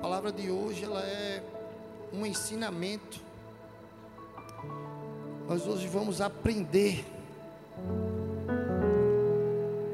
palavra 0.00 0.30
de 0.30 0.48
hoje 0.48 0.84
ela 0.84 1.02
é 1.02 1.42
um 2.12 2.24
ensinamento. 2.24 3.20
Nós 5.48 5.66
hoje 5.66 5.88
vamos 5.88 6.20
aprender 6.20 7.04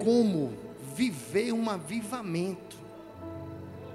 como 0.02 0.52
viver 0.94 1.52
um 1.52 1.70
avivamento. 1.70 2.76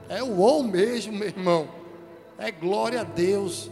É 0.08 0.24
o 0.24 0.38
ou 0.38 0.64
mesmo, 0.64 1.14
meu 1.14 1.28
irmão. 1.28 1.70
É 2.40 2.52
glória 2.52 3.02
a 3.02 3.04
Deus. 3.04 3.70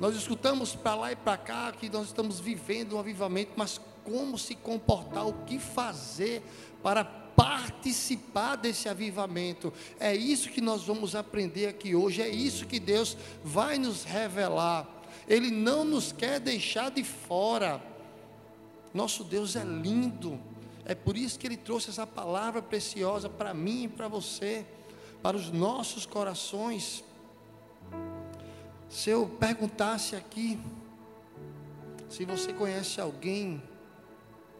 Nós 0.00 0.16
escutamos 0.16 0.74
para 0.74 0.94
lá 0.94 1.12
e 1.12 1.16
para 1.16 1.36
cá 1.36 1.72
que 1.72 1.90
nós 1.90 2.06
estamos 2.06 2.40
vivendo 2.40 2.96
um 2.96 2.98
avivamento, 2.98 3.52
mas 3.56 3.78
como 4.04 4.38
se 4.38 4.54
comportar, 4.54 5.26
o 5.26 5.34
que 5.44 5.58
fazer 5.58 6.42
para 6.82 7.04
participar 7.38 8.56
desse 8.56 8.88
avivamento. 8.88 9.72
É 10.00 10.12
isso 10.12 10.50
que 10.50 10.60
nós 10.60 10.82
vamos 10.82 11.14
aprender 11.14 11.68
aqui 11.68 11.94
hoje, 11.94 12.20
é 12.20 12.28
isso 12.28 12.66
que 12.66 12.80
Deus 12.80 13.16
vai 13.44 13.78
nos 13.78 14.02
revelar. 14.02 14.88
Ele 15.28 15.48
não 15.48 15.84
nos 15.84 16.10
quer 16.10 16.40
deixar 16.40 16.90
de 16.90 17.04
fora. 17.04 17.80
Nosso 18.92 19.22
Deus 19.22 19.54
é 19.54 19.62
lindo. 19.62 20.40
É 20.84 20.96
por 20.96 21.16
isso 21.16 21.38
que 21.38 21.46
ele 21.46 21.56
trouxe 21.56 21.90
essa 21.90 22.04
palavra 22.04 22.60
preciosa 22.60 23.28
para 23.28 23.54
mim 23.54 23.84
e 23.84 23.88
para 23.88 24.08
você, 24.08 24.66
para 25.22 25.36
os 25.36 25.48
nossos 25.52 26.04
corações. 26.04 27.04
Se 28.88 29.10
eu 29.10 29.28
perguntasse 29.38 30.16
aqui, 30.16 30.58
se 32.08 32.24
você 32.24 32.52
conhece 32.52 33.00
alguém, 33.00 33.62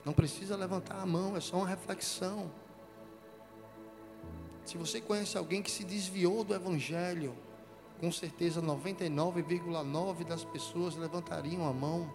não 0.04 0.12
precisa 0.12 0.54
levantar 0.54 1.00
a 1.00 1.06
mão, 1.06 1.36
é 1.36 1.40
só 1.40 1.56
uma 1.56 1.66
reflexão. 1.66 2.48
Se 4.68 4.76
você 4.76 5.00
conhece 5.00 5.38
alguém 5.38 5.62
que 5.62 5.70
se 5.70 5.82
desviou 5.82 6.44
do 6.44 6.54
Evangelho, 6.54 7.34
com 7.98 8.12
certeza 8.12 8.60
99,9% 8.60 10.26
das 10.26 10.44
pessoas 10.44 10.94
levantariam 10.94 11.66
a 11.66 11.72
mão. 11.72 12.12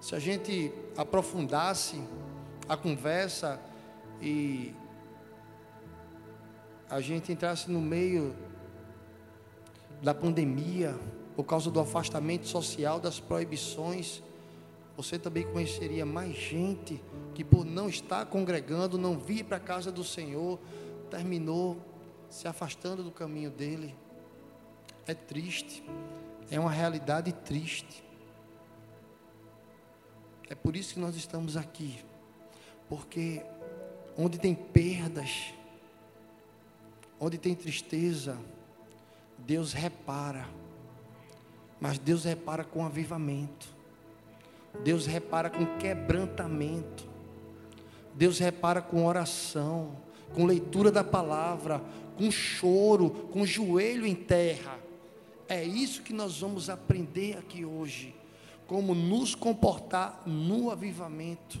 Se 0.00 0.14
a 0.14 0.18
gente 0.18 0.72
aprofundasse 0.96 2.02
a 2.66 2.74
conversa 2.74 3.60
e 4.18 4.74
a 6.88 7.02
gente 7.02 7.30
entrasse 7.30 7.70
no 7.70 7.82
meio 7.82 8.34
da 10.02 10.14
pandemia, 10.14 10.98
por 11.36 11.44
causa 11.44 11.70
do 11.70 11.80
afastamento 11.80 12.48
social, 12.48 12.98
das 12.98 13.20
proibições, 13.20 14.22
você 14.96 15.18
também 15.18 15.44
conheceria 15.52 16.06
mais 16.06 16.34
gente 16.34 16.98
que, 17.34 17.44
por 17.44 17.62
não 17.62 17.90
estar 17.90 18.24
congregando, 18.24 18.96
não 18.96 19.18
vir 19.18 19.44
para 19.44 19.58
a 19.58 19.60
casa 19.60 19.92
do 19.92 20.02
Senhor, 20.02 20.58
terminou 21.14 21.80
se 22.28 22.48
afastando 22.48 23.04
do 23.04 23.12
caminho 23.12 23.48
dele. 23.48 23.94
É 25.06 25.14
triste, 25.14 25.84
é 26.50 26.58
uma 26.58 26.72
realidade 26.72 27.32
triste. 27.32 28.02
É 30.48 30.56
por 30.56 30.74
isso 30.74 30.94
que 30.94 31.00
nós 31.00 31.14
estamos 31.14 31.56
aqui, 31.56 32.04
porque 32.88 33.44
onde 34.18 34.38
tem 34.38 34.56
perdas, 34.56 35.54
onde 37.20 37.38
tem 37.38 37.54
tristeza, 37.54 38.36
Deus 39.38 39.72
repara, 39.72 40.48
mas 41.80 41.96
Deus 41.96 42.24
repara 42.24 42.64
com 42.64 42.84
avivamento, 42.84 43.68
Deus 44.82 45.06
repara 45.06 45.48
com 45.48 45.78
quebrantamento, 45.78 47.08
Deus 48.14 48.40
repara 48.40 48.82
com 48.82 49.06
oração, 49.06 50.03
com 50.34 50.44
leitura 50.44 50.90
da 50.90 51.04
palavra, 51.04 51.82
com 52.16 52.30
choro, 52.30 53.10
com 53.10 53.46
joelho 53.46 54.06
em 54.06 54.14
terra. 54.14 54.78
É 55.48 55.62
isso 55.62 56.02
que 56.02 56.12
nós 56.12 56.40
vamos 56.40 56.68
aprender 56.68 57.36
aqui 57.38 57.64
hoje, 57.64 58.14
como 58.66 58.94
nos 58.94 59.34
comportar 59.34 60.22
no 60.26 60.70
avivamento. 60.70 61.60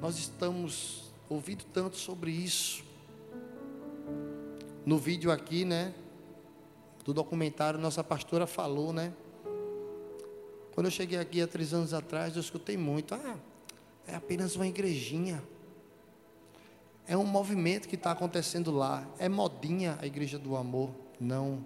Nós 0.00 0.18
estamos 0.18 1.12
ouvindo 1.28 1.64
tanto 1.72 1.96
sobre 1.96 2.30
isso 2.30 2.84
no 4.84 4.98
vídeo 4.98 5.30
aqui, 5.30 5.64
né? 5.64 5.94
Do 7.04 7.14
documentário, 7.14 7.78
nossa 7.80 8.04
pastora 8.04 8.46
falou, 8.46 8.92
né? 8.92 9.12
Quando 10.74 10.86
eu 10.86 10.90
cheguei 10.90 11.18
aqui 11.18 11.40
há 11.40 11.46
três 11.46 11.72
anos 11.72 11.94
atrás, 11.94 12.34
eu 12.34 12.40
escutei 12.40 12.76
muito. 12.76 13.14
Ah, 13.14 13.36
é 14.06 14.14
apenas 14.14 14.56
uma 14.56 14.66
igrejinha. 14.66 15.42
É 17.06 17.16
um 17.16 17.24
movimento 17.24 17.88
que 17.88 17.96
está 17.96 18.10
acontecendo 18.10 18.70
lá. 18.70 19.06
É 19.18 19.28
modinha 19.28 19.98
a 20.00 20.06
igreja 20.06 20.38
do 20.38 20.56
amor. 20.56 20.90
Não. 21.20 21.64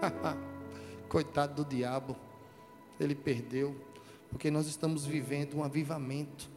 Coitado 1.08 1.64
do 1.64 1.68
diabo. 1.68 2.16
Ele 3.00 3.14
perdeu. 3.14 3.80
Porque 4.30 4.50
nós 4.50 4.66
estamos 4.66 5.06
vivendo 5.06 5.56
um 5.56 5.64
avivamento. 5.64 6.50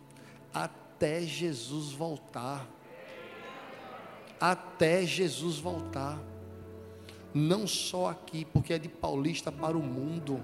Até 0.53 1.21
Jesus 1.21 1.91
voltar 1.91 2.67
até 4.39 5.05
Jesus 5.05 5.57
voltar. 5.57 6.19
Não 7.33 7.67
só 7.67 8.09
aqui, 8.09 8.45
porque 8.45 8.73
é 8.73 8.79
de 8.79 8.87
Paulista 8.87 9.51
para 9.51 9.77
o 9.77 9.83
mundo. 9.83 10.43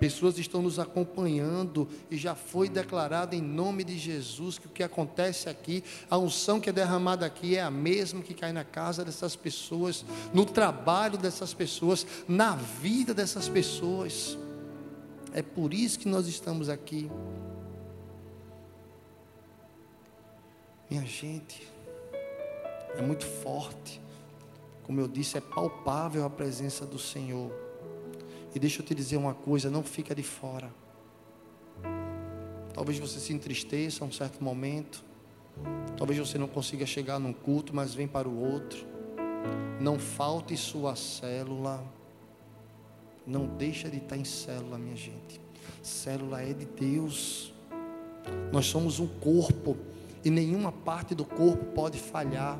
Pessoas 0.00 0.38
estão 0.38 0.62
nos 0.62 0.78
acompanhando 0.78 1.86
e 2.10 2.16
já 2.16 2.34
foi 2.34 2.70
declarado 2.70 3.36
em 3.36 3.42
nome 3.42 3.84
de 3.84 3.98
Jesus 3.98 4.58
que 4.58 4.66
o 4.66 4.70
que 4.70 4.82
acontece 4.82 5.46
aqui, 5.46 5.84
a 6.08 6.16
unção 6.16 6.58
que 6.58 6.70
é 6.70 6.72
derramada 6.72 7.26
aqui 7.26 7.54
é 7.54 7.60
a 7.60 7.70
mesma 7.70 8.22
que 8.22 8.32
cai 8.32 8.50
na 8.50 8.64
casa 8.64 9.04
dessas 9.04 9.36
pessoas, 9.36 10.02
no 10.32 10.46
trabalho 10.46 11.18
dessas 11.18 11.52
pessoas, 11.52 12.06
na 12.26 12.56
vida 12.56 13.12
dessas 13.12 13.46
pessoas. 13.46 14.38
É 15.34 15.42
por 15.42 15.74
isso 15.74 15.98
que 15.98 16.08
nós 16.08 16.26
estamos 16.26 16.70
aqui. 16.70 17.10
Minha 20.88 21.04
gente, 21.04 21.68
é 22.96 23.02
muito 23.02 23.26
forte. 23.26 24.00
Como 24.82 24.98
eu 24.98 25.06
disse, 25.06 25.36
é 25.36 25.42
palpável 25.42 26.24
a 26.24 26.30
presença 26.30 26.86
do 26.86 26.98
Senhor. 26.98 27.52
E 28.54 28.58
deixa 28.58 28.80
eu 28.80 28.86
te 28.86 28.94
dizer 28.94 29.16
uma 29.16 29.34
coisa, 29.34 29.70
não 29.70 29.82
fica 29.82 30.14
de 30.14 30.22
fora. 30.22 30.70
Talvez 32.74 32.98
você 32.98 33.20
se 33.20 33.32
entristeça 33.32 34.04
a 34.04 34.06
um 34.06 34.12
certo 34.12 34.42
momento. 34.42 35.04
Talvez 35.96 36.18
você 36.18 36.38
não 36.38 36.48
consiga 36.48 36.86
chegar 36.86 37.18
num 37.18 37.32
culto, 37.32 37.74
mas 37.74 37.94
vem 37.94 38.08
para 38.08 38.28
o 38.28 38.40
outro. 38.40 38.86
Não 39.80 39.98
falte 39.98 40.56
sua 40.56 40.96
célula. 40.96 41.84
Não 43.26 43.46
deixa 43.46 43.88
de 43.88 43.98
estar 43.98 44.16
em 44.16 44.24
célula, 44.24 44.78
minha 44.78 44.96
gente. 44.96 45.40
Célula 45.82 46.42
é 46.42 46.52
de 46.52 46.64
Deus. 46.64 47.52
Nós 48.52 48.66
somos 48.66 48.98
um 48.98 49.06
corpo 49.06 49.76
e 50.24 50.30
nenhuma 50.30 50.72
parte 50.72 51.14
do 51.14 51.24
corpo 51.24 51.64
pode 51.66 51.98
falhar. 51.98 52.58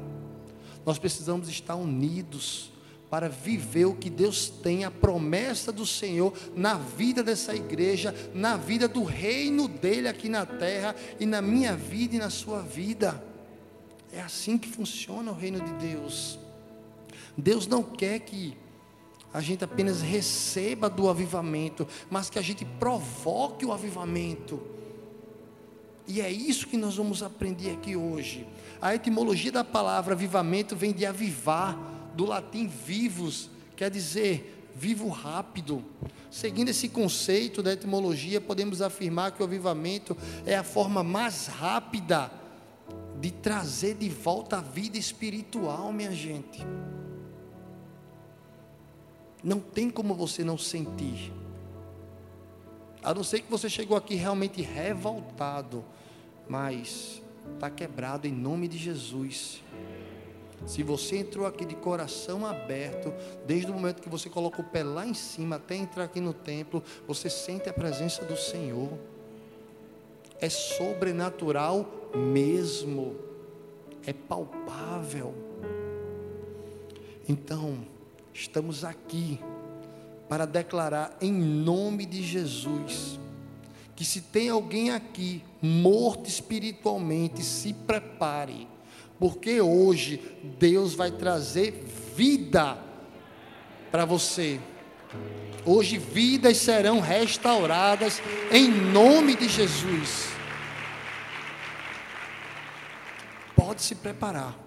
Nós 0.84 0.98
precisamos 0.98 1.48
estar 1.48 1.74
unidos 1.74 2.72
para 3.10 3.28
viver 3.28 3.86
o 3.86 3.94
que 3.94 4.08
Deus 4.08 4.48
tem, 4.48 4.84
a 4.84 4.90
promessa 4.90 5.72
do 5.72 5.84
Senhor 5.84 6.32
na 6.54 6.74
vida 6.74 7.24
dessa 7.24 7.54
igreja, 7.54 8.14
na 8.32 8.56
vida 8.56 8.86
do 8.86 9.02
reino 9.02 9.66
dele 9.66 10.06
aqui 10.06 10.28
na 10.28 10.46
terra 10.46 10.94
e 11.18 11.26
na 11.26 11.42
minha 11.42 11.74
vida 11.74 12.14
e 12.14 12.18
na 12.18 12.30
sua 12.30 12.62
vida. 12.62 13.22
É 14.12 14.20
assim 14.20 14.56
que 14.56 14.68
funciona 14.68 15.32
o 15.32 15.34
reino 15.34 15.60
de 15.60 15.72
Deus. 15.88 16.38
Deus 17.36 17.66
não 17.66 17.82
quer 17.82 18.20
que 18.20 18.56
a 19.32 19.40
gente 19.40 19.64
apenas 19.64 20.00
receba 20.00 20.88
do 20.88 21.08
avivamento, 21.08 21.86
mas 22.08 22.30
que 22.30 22.38
a 22.38 22.42
gente 22.42 22.64
provoque 22.64 23.66
o 23.66 23.72
avivamento. 23.72 24.60
E 26.06 26.20
é 26.20 26.30
isso 26.30 26.66
que 26.66 26.76
nós 26.76 26.96
vamos 26.96 27.22
aprender 27.22 27.70
aqui 27.70 27.96
hoje. 27.96 28.46
A 28.82 28.94
etimologia 28.94 29.52
da 29.52 29.62
palavra 29.62 30.14
avivamento 30.14 30.74
vem 30.74 30.92
de 30.92 31.06
avivar, 31.06 31.78
do 32.20 32.26
latim 32.26 32.66
vivos, 32.66 33.48
quer 33.74 33.90
dizer 33.90 34.68
vivo 34.76 35.08
rápido. 35.08 35.82
Seguindo 36.30 36.68
esse 36.68 36.86
conceito 36.86 37.62
da 37.62 37.72
etimologia, 37.72 38.42
podemos 38.42 38.82
afirmar 38.82 39.32
que 39.32 39.40
o 39.40 39.46
avivamento 39.46 40.14
é 40.44 40.54
a 40.54 40.62
forma 40.62 41.02
mais 41.02 41.46
rápida 41.46 42.30
de 43.18 43.30
trazer 43.30 43.94
de 43.94 44.10
volta 44.10 44.58
a 44.58 44.60
vida 44.60 44.98
espiritual, 44.98 45.94
minha 45.94 46.12
gente. 46.12 46.60
Não 49.42 49.58
tem 49.58 49.88
como 49.88 50.14
você 50.14 50.44
não 50.44 50.58
sentir. 50.58 51.32
A 53.02 53.14
não 53.14 53.24
ser 53.24 53.40
que 53.40 53.50
você 53.50 53.70
chegou 53.70 53.96
aqui 53.96 54.14
realmente 54.14 54.60
revoltado, 54.60 55.82
mas 56.46 57.22
está 57.54 57.70
quebrado 57.70 58.26
em 58.26 58.32
nome 58.32 58.68
de 58.68 58.76
Jesus. 58.76 59.62
Se 60.66 60.82
você 60.82 61.18
entrou 61.18 61.46
aqui 61.46 61.64
de 61.64 61.74
coração 61.74 62.46
aberto, 62.46 63.12
desde 63.46 63.70
o 63.70 63.74
momento 63.74 64.02
que 64.02 64.08
você 64.08 64.28
coloca 64.28 64.60
o 64.60 64.64
pé 64.64 64.82
lá 64.82 65.06
em 65.06 65.14
cima 65.14 65.56
até 65.56 65.74
entrar 65.74 66.04
aqui 66.04 66.20
no 66.20 66.32
templo, 66.32 66.82
você 67.06 67.30
sente 67.30 67.68
a 67.68 67.72
presença 67.72 68.24
do 68.24 68.36
Senhor. 68.36 68.90
É 70.40 70.48
sobrenatural 70.48 72.10
mesmo. 72.14 73.16
É 74.06 74.12
palpável. 74.12 75.34
Então, 77.28 77.86
estamos 78.32 78.84
aqui 78.84 79.40
para 80.28 80.46
declarar 80.46 81.16
em 81.20 81.32
nome 81.32 82.06
de 82.06 82.22
Jesus 82.22 83.18
que 84.00 84.04
se 84.06 84.22
tem 84.22 84.48
alguém 84.48 84.90
aqui 84.90 85.44
morto 85.60 86.26
espiritualmente, 86.26 87.42
se 87.42 87.74
prepare, 87.74 88.66
porque 89.20 89.60
hoje 89.60 90.18
Deus 90.58 90.94
vai 90.94 91.10
trazer 91.10 91.84
vida 92.16 92.78
para 93.92 94.06
você. 94.06 94.58
Hoje 95.66 95.98
vidas 95.98 96.56
serão 96.56 97.00
restauradas 97.00 98.22
em 98.50 98.70
nome 98.70 99.36
de 99.36 99.46
Jesus. 99.46 100.30
Pode 103.54 103.82
se 103.82 103.94
preparar. 103.94 104.58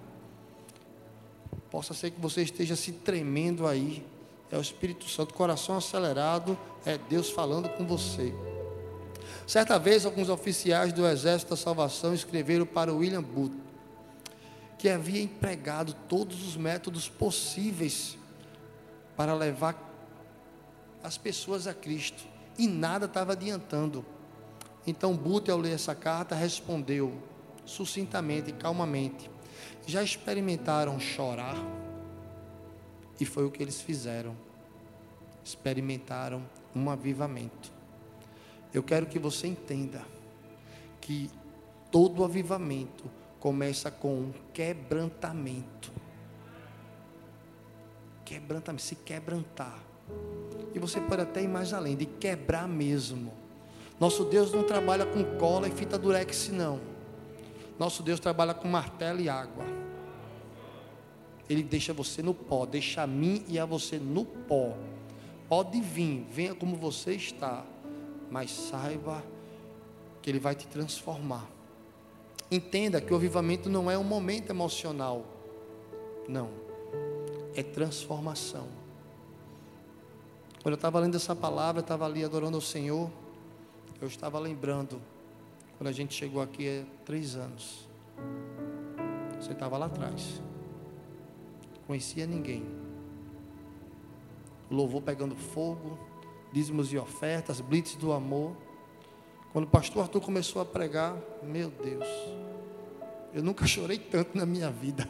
Possa 1.72 1.96
ser 1.96 2.12
que 2.12 2.22
você 2.22 2.44
esteja 2.44 2.76
se 2.76 2.92
tremendo 2.92 3.66
aí. 3.66 4.06
É 4.52 4.58
o 4.58 4.62
Espírito 4.62 5.10
Santo, 5.10 5.34
coração 5.34 5.78
acelerado, 5.78 6.56
é 6.86 7.00
Deus 7.10 7.32
falando 7.32 7.70
com 7.70 7.88
você. 7.88 8.32
Certa 9.48 9.80
vez, 9.80 10.06
alguns 10.06 10.30
oficiais 10.30 10.94
do 10.94 11.08
Exército 11.08 11.50
da 11.50 11.58
Salvação 11.58 12.14
escreveram 12.14 12.68
para 12.68 12.94
William 12.94 13.24
Booth 13.24 13.62
que 14.83 14.89
havia 14.89 15.21
empregado 15.21 15.94
todos 16.09 16.45
os 16.45 16.57
métodos 16.57 17.07
possíveis 17.07 18.18
para 19.15 19.33
levar 19.33 19.81
as 21.01 21.18
pessoas 21.18 21.68
a 21.68 21.74
Cristo 21.74 22.27
e 22.57 22.68
nada 22.68 23.06
estava 23.06 23.31
adiantando. 23.31 24.06
Então 24.85 25.15
Bute, 25.15 25.50
ao 25.50 25.57
ler 25.57 25.71
essa 25.71 25.95
carta, 25.95 26.35
respondeu 26.35 27.13
sucintamente 27.63 28.50
e 28.50 28.51
calmamente: 28.51 29.31
Já 29.88 30.03
experimentaram 30.03 31.00
chorar? 31.00 31.56
E 33.18 33.24
foi 33.24 33.45
o 33.45 33.51
que 33.51 33.63
eles 33.63 33.80
fizeram. 33.80 34.35
Experimentaram 35.45 36.44
um 36.75 36.89
avivamento. 36.89 37.71
Eu 38.74 38.83
quero 38.83 39.06
que 39.06 39.18
você 39.18 39.47
entenda 39.47 40.06
que 41.00 41.31
todo 41.89 42.25
avivamento 42.25 43.23
começa 43.44 43.92
com 43.92 44.07
um 44.07 44.34
quebrantamento. 44.54 45.92
Quebrantamento, 48.24 48.81
se 48.81 48.95
quebrantar. 48.95 49.84
E 50.74 50.80
você 50.80 51.01
pode 51.01 51.24
até 51.24 51.44
ir 51.44 51.50
mais 51.50 51.74
além, 51.74 51.98
de 51.98 52.06
quebrar 52.06 52.69
mesmo. 52.69 53.34
Nosso 54.00 54.24
Deus 54.24 54.54
não 54.54 54.63
trabalha 54.63 55.06
com 55.06 55.22
cola 55.38 55.68
e 55.68 55.72
fita 55.72 55.98
durex, 55.98 56.48
não. 56.54 56.80
Nosso 57.78 58.01
Deus 58.01 58.18
trabalha 58.18 58.54
com 58.54 58.66
martelo 58.69 59.19
e 59.19 59.28
água. 59.28 59.66
Ele 61.50 61.63
deixa 61.63 61.92
você 61.92 62.22
no 62.24 62.34
pó, 62.34 62.66
deixa 62.66 63.01
a 63.01 63.07
mim 63.07 63.44
e 63.50 63.60
a 63.60 63.66
você 63.66 64.00
no 64.00 64.24
pó. 64.24 64.74
Pode 65.50 65.81
vir, 65.81 66.25
venha 66.31 66.56
como 66.56 66.78
você 66.78 67.16
está, 67.16 67.66
mas 68.31 68.51
saiba 68.51 69.22
que 70.22 70.30
Ele 70.30 70.40
vai 70.40 70.56
te 70.56 70.66
transformar. 70.66 71.53
Entenda 72.54 73.02
que 73.02 73.12
o 73.12 73.16
avivamento 73.16 73.68
não 73.68 73.90
é 73.90 73.98
um 73.98 74.04
momento 74.04 74.52
emocional, 74.52 75.26
não, 76.30 76.52
é 77.56 77.64
transformação. 77.64 78.68
Quando 80.62 80.74
eu 80.74 80.76
estava 80.76 81.00
lendo 81.00 81.16
essa 81.16 81.36
palavra, 81.36 81.82
estava 81.82 82.06
ali 82.06 82.24
adorando 82.24 82.56
ao 82.56 82.62
Senhor, 82.62 83.10
eu 84.00 84.08
estava 84.08 84.38
lembrando, 84.38 85.02
quando 85.80 85.88
a 85.88 85.92
gente 85.92 86.14
chegou 86.14 86.44
aqui 86.44 86.68
há 86.68 87.04
três 87.04 87.36
anos, 87.36 87.90
você 89.42 89.54
estava 89.54 89.76
lá 89.76 89.88
atrás, 89.88 90.40
conhecia 91.88 92.28
ninguém, 92.28 92.64
louvor 94.70 95.02
pegando 95.02 95.36
fogo, 95.36 95.98
dízimos 96.52 96.94
e 96.94 97.00
ofertas, 97.00 97.60
blitz 97.62 97.96
do 97.96 98.14
amor. 98.14 98.56
Quando 99.54 99.66
o 99.66 99.70
pastor 99.70 100.02
Arthur 100.02 100.20
começou 100.20 100.62
a 100.64 100.66
pregar, 100.66 101.16
meu 101.44 101.70
Deus, 101.70 102.08
eu 103.32 103.44
nunca 103.44 103.68
chorei 103.68 104.00
tanto 104.00 104.36
na 104.36 104.48
minha 104.48 104.72
vida. 104.72 105.08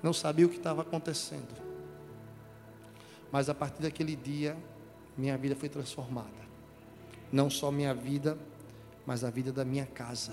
Não 0.00 0.12
sabia 0.12 0.46
o 0.46 0.48
que 0.48 0.56
estava 0.56 0.82
acontecendo. 0.82 1.52
Mas 3.32 3.48
a 3.48 3.54
partir 3.54 3.82
daquele 3.82 4.14
dia, 4.14 4.56
minha 5.16 5.36
vida 5.36 5.56
foi 5.56 5.68
transformada. 5.68 6.42
Não 7.32 7.48
só 7.48 7.70
minha 7.72 7.94
vida, 7.94 8.38
mas 9.06 9.24
a 9.24 9.30
vida 9.30 9.50
da 9.50 9.64
minha 9.64 9.86
casa. 9.86 10.32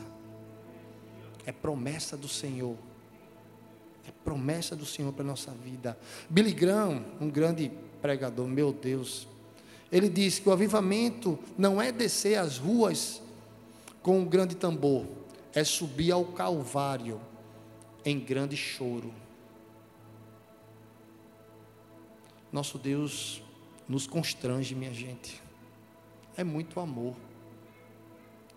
É 1.45 1.51
promessa 1.51 2.18
do 2.18 2.27
Senhor. 2.27 2.75
É 4.07 4.12
promessa 4.24 4.75
do 4.75 4.86
Senhor 4.86 5.13
para 5.13 5.24
a 5.24 5.27
nossa 5.27 5.51
vida. 5.51 5.98
Billy 6.30 6.54
Graham, 6.54 7.04
um 7.21 7.30
grande 7.30 7.71
pregador, 8.01 8.48
meu 8.48 8.74
Deus, 8.74 9.27
ele 9.91 10.09
disse 10.09 10.41
que 10.41 10.50
o 10.50 10.51
avivamento 10.51 11.38
não 11.57 11.81
é 11.81 11.91
descer 11.91 12.38
as 12.38 12.57
ruas 12.57 13.21
com 14.01 14.19
um 14.19 14.25
grande 14.25 14.56
tambor, 14.56 15.06
é 15.53 15.63
subir 15.63 16.12
ao 16.12 16.25
Calvário 16.25 17.19
em 18.06 18.19
grande 18.19 18.56
choro. 18.56 19.13
Nosso 22.51 22.77
Deus 22.77 23.44
nos 23.88 24.07
constrange, 24.07 24.74
minha 24.74 24.94
gente. 24.94 25.41
É 26.35 26.44
muito 26.44 26.80
amor. 26.80 27.15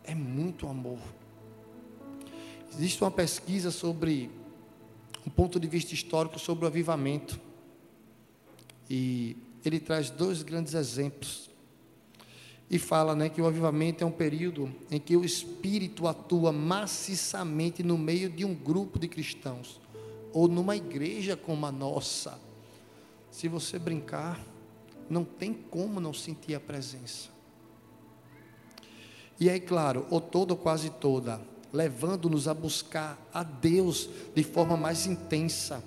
É 0.05 0.15
muito 0.15 0.69
amor. 0.69 0.99
Existe 2.73 3.03
uma 3.03 3.11
pesquisa 3.11 3.71
sobre 3.71 4.31
um 5.27 5.31
ponto 5.31 5.61
de 5.61 5.69
vista 5.69 5.95
histórico 5.95 6.39
sobre 6.39 6.65
o 6.65 6.69
avivamento. 6.69 7.39
E 8.89 9.37
ele 9.65 9.81
traz 9.81 10.11
dois 10.11 10.43
grandes 10.43 10.75
exemplos. 10.75 11.51
E 12.71 12.79
fala 12.79 13.15
né, 13.15 13.29
que 13.29 13.41
o 13.41 13.47
avivamento 13.47 14.03
é 14.03 14.07
um 14.07 14.13
período 14.13 14.75
em 14.91 14.99
que 14.99 15.17
o 15.17 15.25
Espírito 15.25 16.07
atua 16.07 16.53
maciçamente 16.53 17.83
no 17.83 17.99
meio 17.99 18.31
de 18.31 18.45
um 18.45 18.55
grupo 18.55 18.99
de 18.99 19.09
cristãos, 19.09 19.81
ou 20.33 20.49
numa 20.49 20.75
igreja 20.75 21.37
como 21.37 21.67
a 21.67 21.73
nossa 21.73 22.41
se 23.33 23.49
você 23.49 23.79
brincar, 23.79 24.39
não 25.09 25.25
tem 25.25 25.55
como 25.55 25.99
não 25.99 26.13
sentir 26.13 26.55
a 26.55 26.61
presença. 26.61 27.31
E 29.41 29.49
aí, 29.49 29.59
claro, 29.59 30.07
ou 30.11 30.21
toda 30.21 30.53
ou 30.53 30.59
quase 30.59 30.91
toda, 30.91 31.41
levando-nos 31.73 32.47
a 32.47 32.53
buscar 32.53 33.19
a 33.33 33.43
Deus 33.43 34.09
de 34.35 34.45
forma 34.45 34.77
mais 34.77 35.07
intensa, 35.07 35.83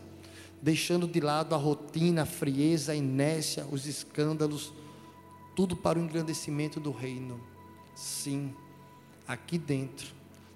deixando 0.66 1.08
de 1.08 1.20
lado 1.20 1.54
a 1.54 1.58
rotina, 1.58 2.24
a 2.24 2.26
frieza, 2.26 2.92
a 2.92 2.96
inércia, 2.96 3.68
os 3.72 3.86
escândalos, 3.86 4.74
tudo 5.56 5.78
para 5.78 6.00
o 6.00 6.02
engrandecimento 6.02 6.80
do 6.80 6.92
reino. 6.92 7.40
Sim, 7.94 8.52
aqui 9.28 9.60
dentro 9.60 10.08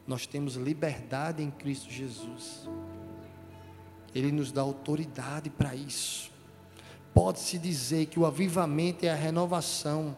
nós 0.07 0.25
temos 0.25 0.55
liberdade 0.55 1.43
em 1.43 1.51
Cristo 1.51 1.91
Jesus. 1.91 2.67
Ele 4.15 4.31
nos 4.31 4.51
dá 4.51 4.61
autoridade 4.61 5.51
para 5.51 5.75
isso 5.75 6.31
pode-se 7.13 7.57
dizer 7.57 8.05
que 8.05 8.17
o 8.17 8.25
avivamento 8.25 9.05
é 9.05 9.09
a 9.09 9.15
renovação 9.15 10.15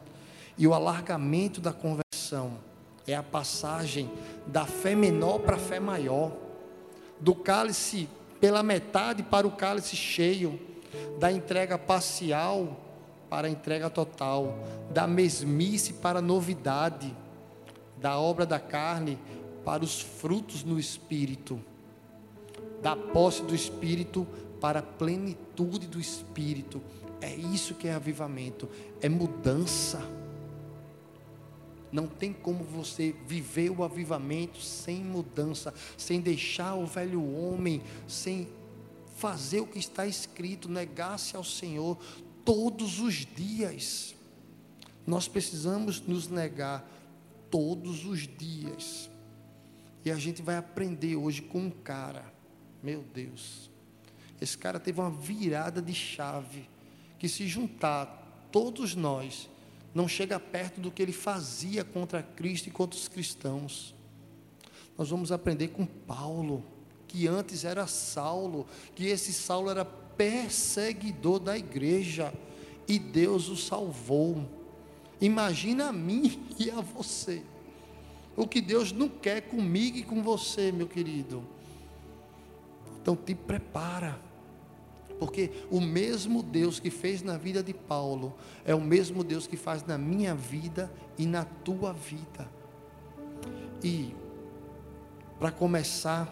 e 0.56 0.68
o 0.68 0.74
alargamento 0.74 1.60
da 1.60 1.74
conversão 1.74 2.60
é 3.08 3.16
a 3.16 3.24
passagem 3.24 4.08
da 4.46 4.68
fé 4.68 4.94
menor 4.94 5.40
para 5.40 5.56
a 5.56 5.60
fé 5.60 5.80
maior, 5.80 6.32
do 7.20 7.34
cálice 7.34 8.08
pela 8.42 8.62
metade 8.62 9.24
para 9.24 9.48
o 9.48 9.52
cálice 9.52 9.96
cheio, 9.96 10.60
da 11.20 11.32
entrega 11.32 11.78
parcial 11.78 12.78
para 13.30 13.48
a 13.48 13.50
entrega 13.50 13.90
total, 13.90 14.60
da 14.90 15.08
mesmice 15.08 15.94
para 15.94 16.20
a 16.20 16.22
novidade, 16.22 17.16
da 17.98 18.20
obra 18.20 18.46
da 18.46 18.60
carne 18.60 19.18
para 19.64 19.86
os 19.86 20.02
frutos 20.02 20.66
no 20.66 20.78
espírito, 20.78 21.62
da 22.82 22.94
posse 22.94 23.42
do 23.44 23.56
espírito 23.56 24.28
para 24.62 24.80
a 24.80 24.84
plenitude 24.84 25.88
do 25.88 26.00
Espírito. 26.00 26.80
É 27.20 27.34
isso 27.34 27.74
que 27.74 27.88
é 27.88 27.94
avivamento, 27.94 28.70
é 29.02 29.10
mudança. 29.10 30.00
Não 31.92 32.08
tem 32.08 32.32
como 32.32 32.64
você 32.64 33.14
viver 33.28 33.70
o 33.70 33.84
avivamento 33.84 34.62
sem 34.62 35.04
mudança, 35.04 35.74
sem 35.98 36.22
deixar 36.22 36.76
o 36.76 36.86
velho 36.86 37.24
homem, 37.36 37.82
sem 38.08 38.48
fazer 39.18 39.60
o 39.60 39.68
que 39.68 39.78
está 39.78 40.08
escrito, 40.08 40.70
negar-se 40.70 41.36
ao 41.36 41.44
Senhor 41.44 41.98
todos 42.46 43.00
os 43.00 43.26
dias. 43.26 44.16
Nós 45.06 45.28
precisamos 45.28 46.02
nos 46.02 46.28
negar 46.28 46.90
todos 47.50 48.06
os 48.06 48.28
dias. 48.28 49.10
E 50.04 50.10
a 50.10 50.16
gente 50.16 50.42
vai 50.42 50.58
aprender 50.58 51.16
hoje 51.16 51.42
com 51.42 51.60
um 51.60 51.70
cara, 51.70 52.34
meu 52.82 53.04
Deus, 53.14 53.70
esse 54.40 54.58
cara 54.58 54.80
teve 54.80 55.00
uma 55.00 55.12
virada 55.12 55.82
de 55.82 55.94
chave 55.94 56.68
que 57.20 57.30
se 57.30 57.48
juntar 57.48 58.50
todos 58.52 58.96
nós 58.96 59.48
não 59.94 60.08
chega 60.08 60.40
perto 60.40 60.80
do 60.80 60.92
que 60.92 61.02
ele 61.02 61.12
fazia 61.12 61.84
contra 61.84 62.24
Cristo 62.24 62.68
e 62.68 62.72
contra 62.72 62.98
os 62.98 63.08
cristãos. 63.08 63.94
Nós 64.98 65.10
vamos 65.10 65.32
aprender 65.32 65.70
com 65.70 65.86
Paulo, 65.86 66.64
que 67.08 67.28
antes 67.28 67.66
era 67.66 67.88
Saulo, 67.88 68.66
que 68.96 69.08
esse 69.08 69.34
Saulo 69.34 69.70
era 69.70 69.84
perseguidor 69.84 71.40
da 71.40 71.58
igreja 71.58 72.34
e 72.88 73.00
Deus 73.00 73.50
o 73.50 73.58
salvou. 73.58 74.48
Imagina 75.20 75.90
a 75.90 75.94
mim 75.94 76.46
e 76.58 76.70
a 76.72 76.82
você. 76.82 77.44
O 78.36 78.48
que 78.48 78.62
Deus 78.62 78.92
não 78.92 79.10
quer 79.10 79.42
comigo 79.42 79.98
e 79.98 80.04
com 80.04 80.24
você, 80.24 80.72
meu 80.72 80.88
querido. 80.88 81.44
Então 83.02 83.16
te 83.16 83.36
prepara. 83.36 84.31
Porque 85.22 85.52
o 85.70 85.80
mesmo 85.80 86.42
Deus 86.42 86.80
que 86.80 86.90
fez 86.90 87.22
na 87.22 87.38
vida 87.38 87.62
de 87.62 87.76
Paulo 87.76 88.34
é 88.66 88.74
o 88.74 88.82
mesmo 88.82 89.24
Deus 89.24 89.46
que 89.46 89.56
faz 89.56 89.86
na 89.86 89.96
minha 89.96 90.34
vida 90.34 90.92
e 91.16 91.28
na 91.28 91.46
tua 91.46 91.94
vida. 91.94 92.50
E 93.84 94.16
para 95.38 95.52
começar, 95.52 96.28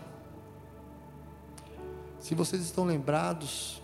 se 2.20 2.34
vocês 2.34 2.64
estão 2.64 2.84
lembrados, 2.84 3.80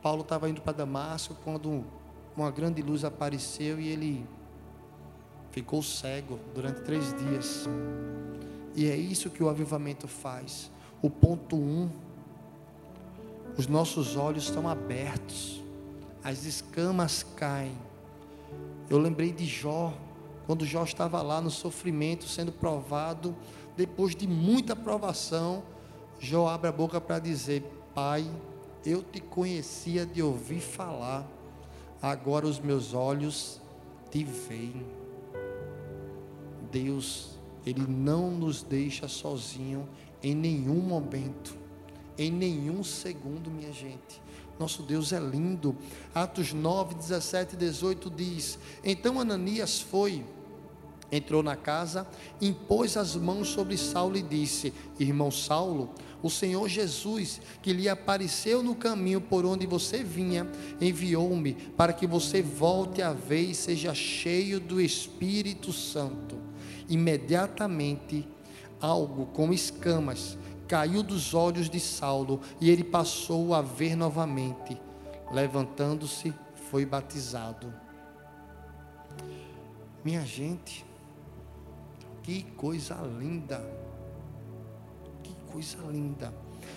Paulo 0.00 0.22
estava 0.22 0.48
indo 0.48 0.62
para 0.62 0.72
Damasco 0.72 1.36
quando 1.44 1.84
uma 2.34 2.50
grande 2.50 2.80
luz 2.80 3.04
apareceu 3.04 3.78
e 3.78 3.88
ele 3.88 4.26
ficou 5.50 5.82
cego 5.82 6.38
durante 6.54 6.80
três 6.80 7.12
dias. 7.12 7.68
E 8.74 8.86
é 8.86 8.96
isso 8.96 9.28
que 9.28 9.42
o 9.42 9.50
avivamento 9.50 10.08
faz. 10.08 10.70
O 11.02 11.10
ponto 11.10 11.56
um 11.56 11.90
os 13.60 13.66
nossos 13.66 14.16
olhos 14.16 14.44
estão 14.44 14.66
abertos, 14.66 15.62
as 16.24 16.46
escamas 16.46 17.22
caem. 17.36 17.76
Eu 18.88 18.96
lembrei 18.96 19.32
de 19.32 19.44
Jó, 19.44 19.92
quando 20.46 20.64
Jó 20.64 20.82
estava 20.82 21.20
lá 21.20 21.42
no 21.42 21.50
sofrimento, 21.50 22.26
sendo 22.26 22.52
provado, 22.52 23.36
depois 23.76 24.16
de 24.16 24.26
muita 24.26 24.74
provação, 24.74 25.62
Jó 26.18 26.48
abre 26.48 26.68
a 26.68 26.72
boca 26.72 26.98
para 27.02 27.18
dizer: 27.18 27.62
Pai, 27.94 28.26
eu 28.82 29.02
te 29.02 29.20
conhecia 29.20 30.06
de 30.06 30.22
ouvir 30.22 30.60
falar, 30.60 31.28
agora 32.00 32.46
os 32.46 32.58
meus 32.58 32.94
olhos 32.94 33.60
te 34.10 34.24
veem. 34.24 34.86
Deus, 36.72 37.38
Ele 37.66 37.86
não 37.86 38.30
nos 38.30 38.62
deixa 38.62 39.06
sozinho 39.06 39.86
em 40.22 40.34
nenhum 40.34 40.80
momento 40.80 41.59
em 42.20 42.30
nenhum 42.30 42.84
segundo, 42.84 43.50
minha 43.50 43.72
gente. 43.72 44.20
Nosso 44.58 44.82
Deus 44.82 45.10
é 45.10 45.18
lindo. 45.18 45.74
Atos 46.14 46.52
9, 46.52 46.94
17 46.94 47.54
e 47.54 47.56
18 47.56 48.10
diz: 48.10 48.58
Então 48.84 49.18
Ananias 49.18 49.80
foi, 49.80 50.22
entrou 51.10 51.42
na 51.42 51.56
casa, 51.56 52.06
impôs 52.38 52.98
as 52.98 53.16
mãos 53.16 53.48
sobre 53.48 53.78
Saulo 53.78 54.18
e 54.18 54.22
disse: 54.22 54.74
Irmão 54.98 55.30
Saulo, 55.30 55.94
o 56.22 56.28
Senhor 56.28 56.68
Jesus, 56.68 57.40
que 57.62 57.72
lhe 57.72 57.88
apareceu 57.88 58.62
no 58.62 58.74
caminho 58.74 59.22
por 59.22 59.46
onde 59.46 59.66
você 59.66 60.04
vinha, 60.04 60.46
enviou-me 60.78 61.54
para 61.54 61.94
que 61.94 62.06
você 62.06 62.42
volte 62.42 63.00
a 63.00 63.14
ver 63.14 63.40
e 63.40 63.54
seja 63.54 63.94
cheio 63.94 64.60
do 64.60 64.78
Espírito 64.78 65.72
Santo. 65.72 66.36
Imediatamente, 66.86 68.28
algo 68.78 69.24
com 69.26 69.54
escamas 69.54 70.36
caiu 70.70 71.02
dos 71.02 71.34
olhos 71.34 71.68
de 71.68 71.80
Saulo 71.80 72.40
e 72.60 72.70
ele 72.70 72.84
passou 72.84 73.52
a 73.54 73.60
ver 73.60 73.96
novamente. 73.96 74.80
Levantando-se, 75.32 76.32
foi 76.70 76.86
batizado. 76.86 77.74
Minha 80.04 80.24
gente, 80.24 80.84
que 82.22 82.44
coisa 82.56 82.94
linda. 83.18 83.60
Que 85.24 85.34
coisa 85.50 85.76
linda. 85.90 86.32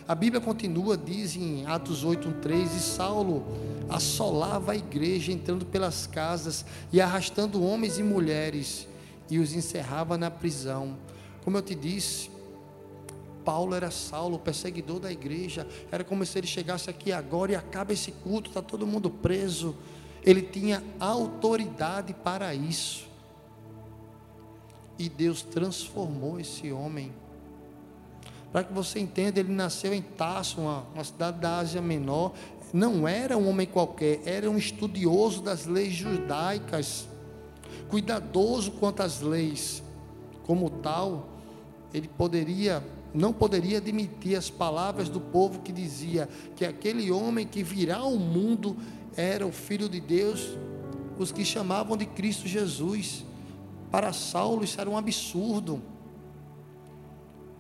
A 0.08 0.16
Bíblia 0.16 0.42
continua, 0.42 0.98
diz 0.98 1.36
em 1.36 1.64
Atos 1.68 2.04
8:3, 2.04 2.76
e 2.76 2.80
Saulo 2.80 3.46
assolava 3.88 4.72
a 4.72 4.76
igreja 4.76 5.32
entrando 5.32 5.68
pelas 5.68 6.08
casas 6.08 6.66
e 6.92 7.00
arrastando 7.00 7.64
homens 7.64 8.00
e 8.00 8.04
mulheres 8.04 8.88
e 9.30 9.38
os 9.38 9.54
encerrava 9.54 10.18
na 10.18 10.32
prisão. 10.32 10.98
Como 11.44 11.58
eu 11.58 11.62
te 11.62 11.76
disse, 11.76 12.33
Paulo 13.44 13.76
era 13.76 13.92
Saulo, 13.92 14.40
perseguidor 14.40 15.00
da 15.00 15.12
igreja. 15.12 15.68
Era 15.92 16.04
como 16.04 16.26
se 16.26 16.38
ele 16.38 16.48
chegasse 16.48 16.90
aqui 16.90 17.12
agora 17.12 17.52
e 17.52 17.56
acaba 17.56 17.94
esse 17.94 18.12
culto, 18.12 18.50
está 18.50 18.62
todo 18.62 18.88
mundo 18.88 19.10
preso. 19.10 19.76
Ele 20.24 20.42
tinha 20.42 20.84
autoridade 21.00 22.14
para 22.14 22.54
isso. 22.56 23.08
E 24.98 25.10
Deus 25.10 25.42
transformou 25.42 26.40
esse 26.40 26.72
homem. 26.72 27.12
Para 28.52 28.64
que 28.64 28.72
você 28.72 29.00
entenda, 29.00 29.40
ele 29.40 29.52
nasceu 29.52 29.94
em 29.94 30.02
Tasso, 30.02 30.62
uma, 30.62 30.86
uma 30.94 31.04
cidade 31.04 31.40
da 31.40 31.58
Ásia 31.58 31.82
Menor. 31.82 32.34
Não 32.72 33.08
era 33.08 33.38
um 33.38 33.50
homem 33.50 33.68
qualquer, 33.68 34.22
era 34.26 34.50
um 34.50 34.58
estudioso 34.58 35.42
das 35.42 35.66
leis 35.66 35.94
judaicas, 35.94 37.08
cuidadoso 37.90 38.72
quanto 38.72 39.02
às 39.02 39.22
leis. 39.22 39.84
Como 40.44 40.70
tal, 40.70 41.28
ele 41.94 42.08
poderia 42.08 42.84
não 43.14 43.32
poderia 43.32 43.78
admitir 43.78 44.36
as 44.36 44.50
palavras 44.50 45.08
do 45.08 45.22
povo 45.22 45.62
que 45.62 45.72
dizia 45.72 46.28
que 46.56 46.66
aquele 46.66 47.12
homem 47.12 47.46
que 47.46 47.62
virá 47.62 47.98
ao 47.98 48.18
mundo 48.18 48.76
era 49.16 49.46
o 49.46 49.52
filho 49.52 49.88
de 49.88 50.00
Deus, 50.00 50.58
os 51.20 51.32
que 51.32 51.46
chamavam 51.46 51.96
de 51.96 52.08
Cristo 52.08 52.48
Jesus. 52.48 53.24
Para 53.92 54.12
Saulo 54.12 54.64
isso 54.64 54.82
era 54.82 54.90
um 54.90 54.98
absurdo. 54.98 55.80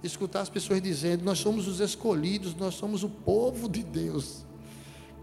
Escutar 0.01 0.41
as 0.41 0.49
pessoas 0.49 0.81
dizendo: 0.81 1.23
Nós 1.23 1.37
somos 1.37 1.67
os 1.67 1.79
escolhidos, 1.79 2.55
nós 2.55 2.73
somos 2.73 3.03
o 3.03 3.09
povo 3.09 3.69
de 3.69 3.83
Deus. 3.83 4.43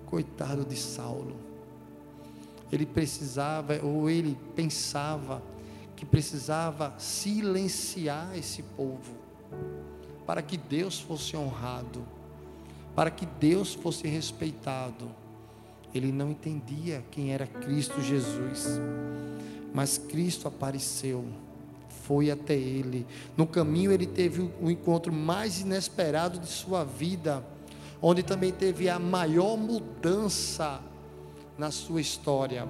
Coitado 0.06 0.64
de 0.64 0.76
Saulo. 0.76 1.37
Ele 2.70 2.87
precisava, 2.87 3.80
ou 3.82 4.08
ele 4.08 4.38
pensava, 4.54 5.42
que 5.96 6.06
precisava 6.06 6.94
silenciar 6.99 8.30
esse 8.38 8.62
povo 8.62 9.20
para 10.30 10.42
que 10.42 10.56
Deus 10.56 11.00
fosse 11.00 11.37
honrado, 11.37 12.06
para 12.94 13.10
que 13.10 13.26
Deus 13.26 13.75
fosse 13.75 14.06
respeitado. 14.06 15.10
Ele 15.92 16.12
não 16.12 16.30
entendia 16.30 17.02
quem 17.10 17.32
era 17.32 17.49
Cristo 17.49 18.00
Jesus, 18.00 18.80
mas 19.75 19.99
Cristo 19.99 20.46
apareceu, 20.46 21.25
foi 22.04 22.30
até 22.30 22.54
ele. 22.54 23.04
No 23.37 23.44
caminho, 23.44 23.90
ele 23.90 24.06
teve 24.06 24.49
o 24.62 24.70
encontro 24.70 25.12
mais 25.12 25.62
inesperado 25.62 26.38
de 26.38 26.46
sua 26.46 26.84
vida, 26.84 27.44
onde 28.00 28.22
também 28.22 28.52
teve 28.52 28.88
a 28.88 29.00
maior 29.00 29.56
mudança 29.56 30.80
na 31.58 31.72
sua 31.72 32.00
história. 32.00 32.68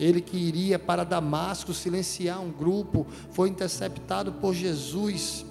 Ele 0.00 0.22
que 0.22 0.38
iria 0.38 0.78
para 0.78 1.04
Damasco 1.04 1.74
silenciar 1.74 2.40
um 2.40 2.50
grupo, 2.50 3.06
foi 3.30 3.50
interceptado 3.50 4.32
por 4.32 4.54
Jesus 4.54 5.44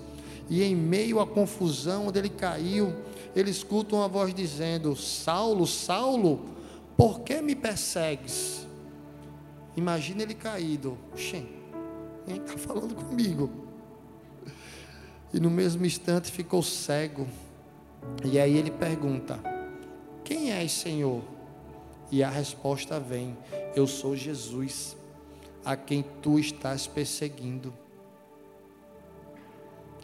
e 0.52 0.64
em 0.64 0.76
meio 0.76 1.22
à 1.22 1.26
confusão 1.26 2.08
onde 2.08 2.20
ele 2.20 2.28
caiu, 2.28 2.94
ele 3.34 3.50
escuta 3.50 3.96
uma 3.96 4.10
voz 4.10 4.34
dizendo: 4.34 4.94
Saulo, 4.98 5.66
Saulo, 5.66 6.42
por 6.98 7.22
que 7.22 7.42
me 7.42 7.56
persegues? 7.56 8.68
Imagina 9.78 10.24
ele 10.24 10.34
caído. 10.34 10.98
Quem 12.26 12.36
está 12.36 12.58
falando 12.58 12.94
comigo? 12.94 13.50
E 15.34 15.40
no 15.40 15.50
mesmo 15.50 15.86
instante 15.86 16.30
ficou 16.30 16.62
cego. 16.62 17.26
E 18.22 18.38
aí 18.38 18.58
ele 18.58 18.72
pergunta: 18.72 19.40
Quem 20.22 20.52
és, 20.52 20.74
Senhor? 20.74 21.24
E 22.12 22.22
a 22.22 22.30
resposta 22.30 23.00
vem: 23.00 23.38
Eu 23.74 23.88
sou 23.88 24.18
Jesus, 24.18 24.98
a 25.64 25.78
quem 25.78 26.04
tu 26.22 26.38
estás 26.38 26.88
perseguindo. 26.88 27.74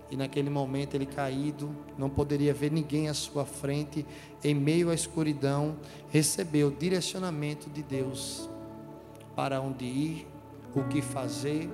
E 0.10 0.16
naquele 0.16 0.50
momento 0.50 0.96
ele 0.96 1.06
caído, 1.06 1.76
não 1.98 2.10
poderia 2.10 2.54
ver 2.54 2.72
ninguém 2.72 3.10
à 3.10 3.14
sua 3.14 3.46
frente, 3.46 4.06
em 4.44 4.56
meio 4.56 4.90
à 4.90 4.94
escuridão, 4.94 5.76
recebeu 6.10 6.72
direcionamento 6.72 7.70
de 7.70 7.84
Deus 7.84 8.50
para 9.36 9.60
onde 9.62 9.86
ir, 9.86 10.28
o 10.74 10.84
que 10.84 11.02
fazer, 11.02 11.70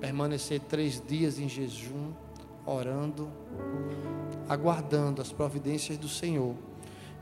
permanecer 0.00 0.60
três 0.60 1.02
dias 1.06 1.38
em 1.38 1.48
jejum, 1.48 2.12
orando, 2.64 3.30
aguardando 4.48 5.22
as 5.22 5.32
providências 5.32 5.96
do 5.98 6.08
Senhor. 6.08 6.54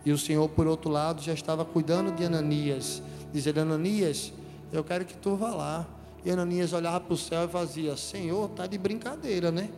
E 0.05 0.13
o 0.13 0.19
Senhor, 0.19 0.49
por 0.49 0.67
outro 0.67 0.91
lado, 0.91 1.23
já 1.23 1.33
estava 1.33 1.65
cuidando 1.65 2.13
de 2.13 2.25
Ananias, 2.25 3.03
dizendo: 3.33 3.61
Ananias, 3.61 4.33
eu 4.73 4.83
quero 4.83 5.05
que 5.05 5.17
tu 5.17 5.37
vá 5.37 5.51
lá. 5.55 5.87
E 6.25 6.31
Ananias 6.31 6.73
olhava 6.73 7.01
para 7.01 7.15
o 7.15 7.17
céu 7.17 7.45
e 7.45 7.49
fazia: 7.49 7.97
Senhor, 7.97 8.49
tá 8.51 8.67
de 8.67 8.77
brincadeira, 8.79 9.51
né? 9.51 9.69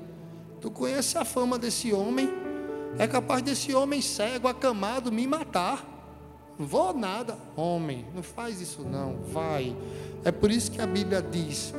Tu 0.60 0.70
conhece 0.70 1.18
a 1.18 1.24
fama 1.24 1.58
desse 1.58 1.92
homem? 1.92 2.28
É 2.98 3.06
capaz 3.06 3.42
desse 3.42 3.74
homem 3.74 4.00
cego, 4.00 4.48
acamado, 4.48 5.12
me 5.12 5.26
matar. 5.26 5.84
Não 6.58 6.66
vou 6.66 6.94
nada. 6.94 7.36
Homem, 7.54 8.06
não 8.14 8.22
faz 8.22 8.60
isso 8.60 8.82
não. 8.82 9.16
Vai. 9.32 9.76
É 10.24 10.32
por 10.32 10.50
isso 10.50 10.70
que 10.70 10.80
a 10.80 10.86
Bíblia 10.86 11.20
diz, 11.20 11.74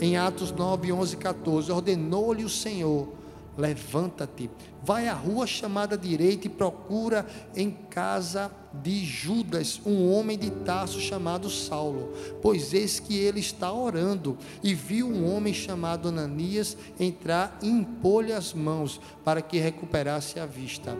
em 0.00 0.16
Atos 0.16 0.50
9, 0.50 0.92
11 0.92 1.14
e 1.14 1.18
14: 1.18 1.70
Ordenou-lhe 1.70 2.44
o 2.44 2.48
Senhor 2.48 3.08
Levanta-te, 3.56 4.48
vai 4.82 5.08
à 5.08 5.14
rua 5.14 5.46
chamada 5.46 5.96
direita 5.96 6.46
e 6.46 6.50
procura 6.50 7.26
em 7.54 7.70
casa 7.70 8.50
de 8.82 9.04
Judas 9.04 9.78
um 9.84 10.10
homem 10.10 10.38
de 10.38 10.50
Tarso 10.50 10.98
chamado 10.98 11.50
Saulo, 11.50 12.14
pois 12.40 12.72
eis 12.72 12.98
que 12.98 13.18
ele 13.18 13.40
está 13.40 13.70
orando. 13.70 14.38
E 14.62 14.74
viu 14.74 15.06
um 15.06 15.30
homem 15.30 15.52
chamado 15.52 16.08
Ananias 16.08 16.78
entrar 16.98 17.58
e 17.62 17.68
impor-lhe 17.68 18.32
as 18.32 18.54
mãos 18.54 18.98
para 19.22 19.42
que 19.42 19.58
recuperasse 19.58 20.40
a 20.40 20.46
vista. 20.46 20.96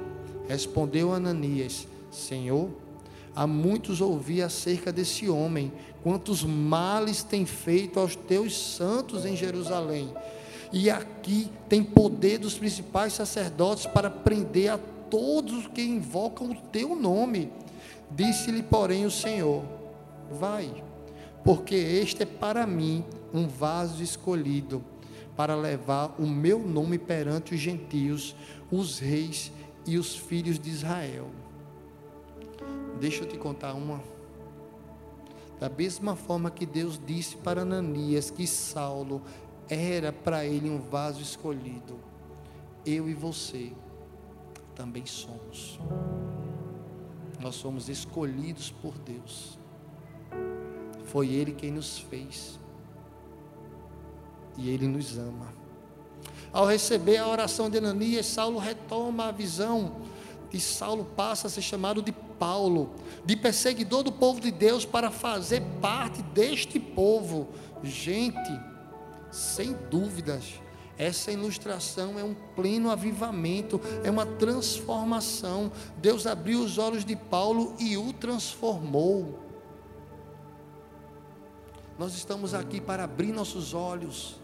Respondeu 0.47 1.11
Ananias: 1.11 1.89
Senhor, 2.11 2.69
há 3.35 3.47
muitos 3.47 4.03
ouvi 4.03 4.43
acerca 4.43 4.93
desse 4.93 5.27
homem, 5.27 5.73
quantos 6.03 6.45
males 6.45 7.23
tem 7.23 7.47
feito 7.47 7.99
aos 7.99 8.15
teus 8.15 8.55
santos 8.55 9.25
em 9.25 9.35
Jerusalém 9.35 10.13
e 10.73 10.89
aqui 10.91 11.51
tem 11.69 11.85
poder 11.85 12.39
dos 12.39 12.59
principais 12.59 13.13
sacerdotes 13.13 13.87
para 13.87 14.11
prender 14.11 14.73
a 14.73 14.79
todos 15.11 15.67
que 15.67 15.83
invocam 15.83 16.51
o 16.51 16.55
teu 16.55 16.97
nome. 16.97 17.53
Disse-lhe, 18.11 18.63
porém, 18.63 19.05
o 19.05 19.11
Senhor: 19.11 19.63
Vai, 20.31 20.83
porque 21.45 21.75
este 21.75 22.23
é 22.23 22.27
para 22.27 22.67
mim 22.67 23.05
um 23.35 23.47
vaso 23.47 24.03
escolhido, 24.03 24.83
para 25.37 25.55
levar 25.55 26.15
o 26.19 26.27
meu 26.27 26.59
nome 26.59 26.99
perante 26.99 27.55
os 27.55 27.61
gentios, 27.61 28.35
os 28.71 28.99
reis 28.99 29.53
e 29.87 29.99
os 29.99 30.17
filhos 30.17 30.59
de 30.59 30.71
Israel. 30.71 31.29
Deixa 32.99 33.25
eu 33.25 33.29
te 33.29 33.37
contar 33.37 33.75
uma. 33.75 34.01
Da 35.61 35.69
mesma 35.69 36.17
forma 36.17 36.51
que 36.51 36.67
Deus 36.67 37.01
disse 37.07 37.37
para 37.37 37.63
Ananias 37.63 38.31
que 38.31 38.47
Saulo 38.47 39.23
era 39.73 40.13
para 40.13 40.45
ele 40.45 40.69
um 40.69 40.79
vaso 40.79 41.21
escolhido. 41.21 41.99
Eu 42.85 43.09
e 43.09 43.15
você 43.15 43.73
também 44.75 45.07
somos. 45.07 45.79
Nós 47.41 47.55
somos 47.57 47.89
escolhidos 47.89 48.71
por 48.71 48.97
Deus. 48.99 49.59
Foi 51.05 51.29
Ele 51.29 51.53
quem 51.53 51.71
nos 51.71 51.99
fez. 51.99 52.59
E 54.57 54.71
Ele 54.71 54.87
nos 54.87 55.19
ama. 55.19 55.53
Ao 56.53 56.67
receber 56.67 57.17
a 57.17 57.27
oração 57.27 57.69
de 57.69 57.79
Ananias, 57.79 58.27
Saulo 58.27 58.59
retoma 58.59 59.27
a 59.27 59.33
visão. 59.33 59.97
E 60.53 60.61
Saulo 60.61 61.05
passa 61.17 61.47
a 61.47 61.51
ser 61.51 61.63
chamado 61.63 62.03
de 62.03 62.13
Paulo, 62.13 62.91
de 63.25 63.37
perseguidor 63.37 64.03
do 64.03 64.13
povo 64.13 64.41
de 64.41 64.51
Deus, 64.51 64.85
para 64.85 65.11
fazer 65.11 65.63
parte 65.81 66.23
deste 66.23 66.79
povo. 66.79 67.49
Gente, 67.83 68.53
sem 69.33 69.73
dúvidas, 69.91 70.61
essa 70.99 71.33
ilustração 71.33 72.19
é 72.19 72.23
um 72.23 72.35
pleno 72.55 72.91
avivamento, 72.91 73.81
é 74.05 74.11
uma 74.11 74.27
transformação. 74.27 75.73
Deus 75.97 76.27
abriu 76.27 76.61
os 76.61 76.79
olhos 76.79 77.05
de 77.05 77.17
Paulo 77.17 77.75
e 77.79 77.97
o 77.97 78.13
transformou. 78.13 79.41
Nós 81.99 82.15
estamos 82.15 82.55
aqui 82.55 82.81
para 82.81 83.05
abrir 83.05 83.33
nossos 83.33 83.75
olhos, 83.75 84.37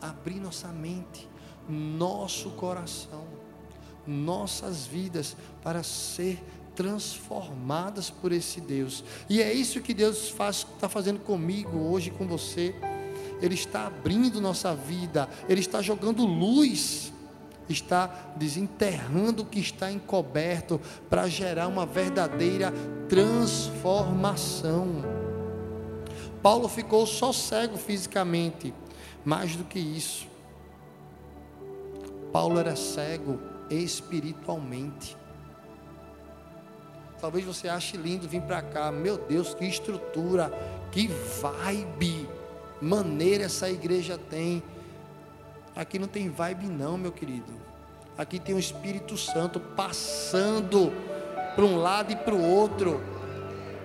abrir 0.00 0.40
nossa 0.40 0.68
mente, 0.68 1.28
nosso 1.68 2.50
coração, 2.50 3.24
nossas 4.06 4.86
vidas 4.86 5.36
para 5.62 5.82
ser 5.82 6.42
transformadas 6.74 8.10
por 8.10 8.32
esse 8.32 8.60
Deus. 8.60 9.02
E 9.28 9.40
é 9.40 9.52
isso 9.52 9.80
que 9.80 9.94
Deus 9.94 10.34
está 10.38 10.88
fazendo 10.88 11.20
comigo 11.20 11.78
hoje, 11.78 12.10
com 12.10 12.26
você. 12.26 12.74
Ele 13.40 13.54
está 13.54 13.86
abrindo 13.86 14.40
nossa 14.40 14.74
vida, 14.74 15.28
Ele 15.48 15.60
está 15.60 15.82
jogando 15.82 16.24
luz, 16.24 17.12
está 17.68 18.06
desenterrando 18.36 19.42
o 19.42 19.46
que 19.46 19.60
está 19.60 19.90
encoberto 19.90 20.80
para 21.10 21.28
gerar 21.28 21.66
uma 21.66 21.84
verdadeira 21.84 22.72
transformação. 23.08 25.02
Paulo 26.42 26.68
ficou 26.68 27.06
só 27.06 27.32
cego 27.32 27.76
fisicamente, 27.76 28.72
mais 29.24 29.56
do 29.56 29.64
que 29.64 29.78
isso. 29.78 30.26
Paulo 32.32 32.58
era 32.58 32.76
cego 32.76 33.38
espiritualmente. 33.68 35.16
Talvez 37.20 37.44
você 37.44 37.68
ache 37.68 37.96
lindo 37.96 38.28
vir 38.28 38.42
para 38.42 38.62
cá. 38.62 38.92
Meu 38.92 39.16
Deus, 39.16 39.54
que 39.54 39.64
estrutura, 39.64 40.52
que 40.92 41.08
vibe 41.08 42.28
maneira 42.80 43.44
essa 43.44 43.70
igreja 43.70 44.18
tem. 44.18 44.62
Aqui 45.74 45.98
não 45.98 46.08
tem 46.08 46.28
vibe, 46.28 46.66
não, 46.66 46.96
meu 46.96 47.12
querido. 47.12 47.52
Aqui 48.16 48.38
tem 48.38 48.54
o 48.54 48.58
Espírito 48.58 49.16
Santo 49.16 49.60
passando 49.60 50.92
para 51.54 51.64
um 51.64 51.76
lado 51.76 52.12
e 52.12 52.16
para 52.16 52.34
o 52.34 52.42
outro, 52.42 53.02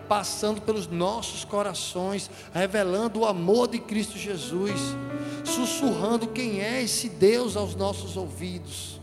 passando 0.07 0.61
pelos 0.61 0.87
nossos 0.87 1.43
corações, 1.43 2.29
revelando 2.53 3.21
o 3.21 3.25
amor 3.25 3.67
de 3.67 3.79
Cristo 3.79 4.17
Jesus, 4.17 4.79
sussurrando 5.43 6.27
quem 6.27 6.61
é 6.61 6.81
esse 6.81 7.09
Deus 7.09 7.57
aos 7.57 7.75
nossos 7.75 8.15
ouvidos. 8.15 9.01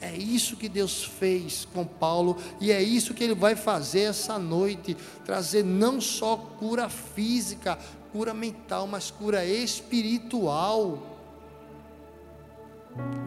É 0.00 0.14
isso 0.16 0.56
que 0.56 0.68
Deus 0.68 1.04
fez 1.04 1.68
com 1.74 1.84
Paulo 1.84 2.38
e 2.58 2.72
é 2.72 2.82
isso 2.82 3.12
que 3.12 3.22
ele 3.22 3.34
vai 3.34 3.54
fazer 3.54 4.00
essa 4.00 4.38
noite 4.38 4.96
trazer 5.26 5.62
não 5.62 6.00
só 6.00 6.36
cura 6.36 6.88
física, 6.88 7.78
cura 8.12 8.34
mental, 8.34 8.86
mas 8.86 9.10
cura 9.10 9.44
espiritual. 9.44 10.98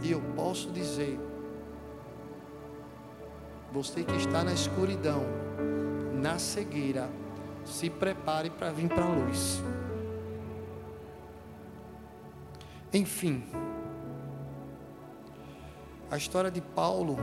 E 0.01 0.11
eu 0.11 0.21
posso 0.35 0.69
dizer, 0.71 1.19
você 3.71 4.03
que 4.03 4.15
está 4.15 4.43
na 4.43 4.53
escuridão, 4.53 5.23
na 6.21 6.37
cegueira, 6.37 7.09
se 7.65 7.89
prepare 7.89 8.49
para 8.49 8.71
vir 8.71 8.89
para 8.89 9.03
a 9.03 9.09
luz. 9.09 9.61
Enfim, 12.93 13.43
a 16.11 16.17
história 16.17 16.51
de 16.51 16.61
Paulo 16.61 17.17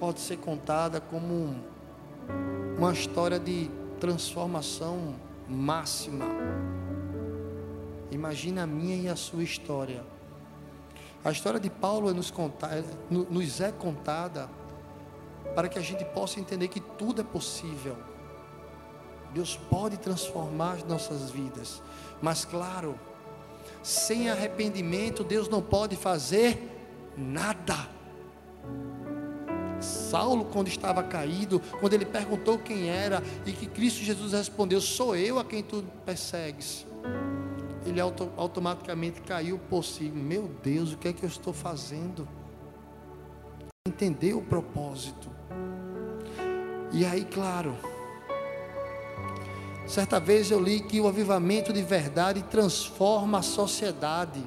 pode 0.00 0.20
ser 0.20 0.38
contada 0.38 1.00
como 1.00 1.54
uma 2.78 2.92
história 2.92 3.38
de 3.38 3.70
transformação 4.00 5.14
máxima. 5.48 6.26
Imagina 8.10 8.62
a 8.62 8.66
minha 8.66 8.96
e 8.96 9.08
a 9.08 9.16
sua 9.16 9.42
história. 9.42 10.04
A 11.24 11.30
história 11.30 11.58
de 11.58 11.70
Paulo 11.70 12.10
é 12.10 12.12
nos, 12.12 12.32
é, 12.70 12.84
nos 13.10 13.60
é 13.60 13.72
contada 13.72 14.48
para 15.54 15.68
que 15.68 15.78
a 15.78 15.82
gente 15.82 16.04
possa 16.04 16.38
entender 16.38 16.68
que 16.68 16.80
tudo 16.80 17.20
é 17.20 17.24
possível. 17.24 17.96
Deus 19.32 19.56
pode 19.56 19.96
transformar 19.96 20.74
as 20.74 20.84
nossas 20.84 21.30
vidas, 21.30 21.82
mas 22.22 22.44
claro, 22.44 22.98
sem 23.82 24.30
arrependimento, 24.30 25.24
Deus 25.24 25.48
não 25.48 25.60
pode 25.60 25.96
fazer 25.96 26.70
nada. 27.16 27.93
Saulo, 29.84 30.46
quando 30.46 30.68
estava 30.68 31.02
caído, 31.02 31.60
quando 31.80 31.94
ele 31.94 32.04
perguntou 32.04 32.58
quem 32.58 32.88
era 32.88 33.22
e 33.46 33.52
que 33.52 33.66
Cristo 33.66 34.00
Jesus 34.00 34.32
respondeu: 34.32 34.80
Sou 34.80 35.14
eu 35.14 35.38
a 35.38 35.44
quem 35.44 35.62
tu 35.62 35.84
persegues. 36.04 36.86
Ele 37.86 38.00
auto, 38.00 38.30
automaticamente 38.36 39.20
caiu 39.20 39.58
por 39.58 39.84
si. 39.84 40.04
Meu 40.04 40.50
Deus, 40.62 40.92
o 40.92 40.96
que 40.96 41.08
é 41.08 41.12
que 41.12 41.22
eu 41.22 41.28
estou 41.28 41.52
fazendo? 41.52 42.26
Entendeu 43.86 44.38
o 44.38 44.42
propósito. 44.42 45.30
E 46.90 47.04
aí, 47.04 47.24
claro, 47.24 47.76
certa 49.86 50.18
vez 50.18 50.50
eu 50.50 50.60
li 50.60 50.80
que 50.80 51.00
o 51.00 51.08
avivamento 51.08 51.72
de 51.72 51.82
verdade 51.82 52.42
transforma 52.44 53.38
a 53.38 53.42
sociedade 53.42 54.42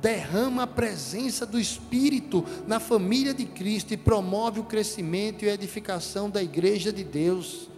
derrama 0.00 0.62
a 0.62 0.66
presença 0.66 1.44
do 1.44 1.58
Espírito 1.58 2.44
na 2.66 2.78
família 2.78 3.34
de 3.34 3.44
Cristo 3.44 3.92
e 3.92 3.96
promove 3.96 4.60
o 4.60 4.64
crescimento 4.64 5.44
e 5.44 5.48
a 5.48 5.54
edificação 5.54 6.30
da 6.30 6.42
igreja 6.42 6.92
de 6.92 7.04
Deus. 7.04 7.68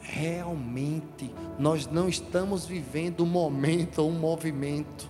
Realmente, 0.00 1.32
nós 1.58 1.86
não 1.86 2.08
estamos 2.08 2.66
vivendo 2.66 3.22
um 3.22 3.26
momento 3.26 4.00
ou 4.00 4.10
um 4.10 4.18
movimento. 4.18 5.08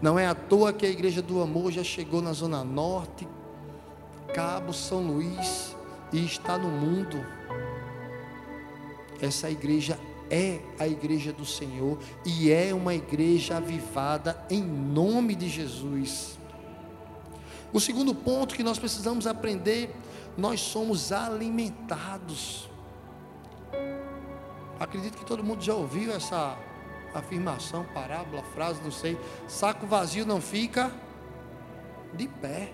Não 0.00 0.18
é 0.18 0.26
à 0.26 0.34
toa 0.34 0.72
que 0.72 0.84
a 0.84 0.90
igreja 0.90 1.22
do 1.22 1.40
amor 1.40 1.72
já 1.72 1.82
chegou 1.82 2.20
na 2.20 2.32
Zona 2.32 2.62
Norte, 2.62 3.26
Cabo, 4.34 4.72
São 4.72 5.00
Luís 5.06 5.74
e 6.12 6.24
está 6.24 6.58
no 6.58 6.68
mundo. 6.68 7.24
Essa 9.20 9.50
igreja 9.50 9.98
é 10.30 10.60
a 10.78 10.86
igreja 10.86 11.32
do 11.32 11.44
Senhor 11.44 11.98
e 12.24 12.50
é 12.50 12.72
uma 12.74 12.94
igreja 12.94 13.56
avivada 13.56 14.44
em 14.50 14.62
nome 14.62 15.34
de 15.34 15.48
Jesus. 15.48 16.38
O 17.72 17.80
segundo 17.80 18.14
ponto 18.14 18.54
que 18.54 18.62
nós 18.62 18.78
precisamos 18.78 19.26
aprender, 19.26 19.94
nós 20.36 20.60
somos 20.60 21.10
alimentados. 21.10 22.68
Acredito 24.78 25.18
que 25.18 25.24
todo 25.24 25.42
mundo 25.42 25.62
já 25.62 25.74
ouviu 25.74 26.12
essa 26.12 26.56
afirmação, 27.12 27.84
parábola, 27.94 28.42
frase, 28.54 28.80
não 28.82 28.90
sei. 28.90 29.18
Saco 29.48 29.86
vazio 29.86 30.26
não 30.26 30.40
fica 30.40 30.92
de 32.12 32.28
pé. 32.28 32.72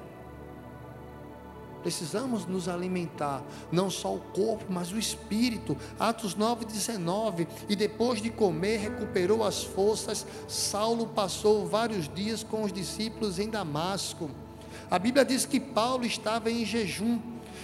Precisamos 1.82 2.46
nos 2.46 2.68
alimentar, 2.68 3.42
não 3.72 3.88
só 3.90 4.14
o 4.14 4.20
corpo, 4.20 4.64
mas 4.68 4.92
o 4.92 4.98
espírito. 4.98 5.76
Atos 5.98 6.34
9, 6.34 6.64
19. 6.64 7.48
E 7.68 7.76
depois 7.76 8.20
de 8.20 8.30
comer, 8.30 8.78
recuperou 8.78 9.42
as 9.42 9.62
forças. 9.62 10.26
Saulo 10.46 11.06
passou 11.06 11.66
vários 11.66 12.08
dias 12.08 12.42
com 12.42 12.62
os 12.62 12.72
discípulos 12.72 13.38
em 13.38 13.48
Damasco. 13.48 14.30
A 14.90 14.98
Bíblia 14.98 15.24
diz 15.24 15.46
que 15.46 15.60
Paulo 15.60 16.04
estava 16.04 16.50
em 16.50 16.64
jejum. 16.64 17.18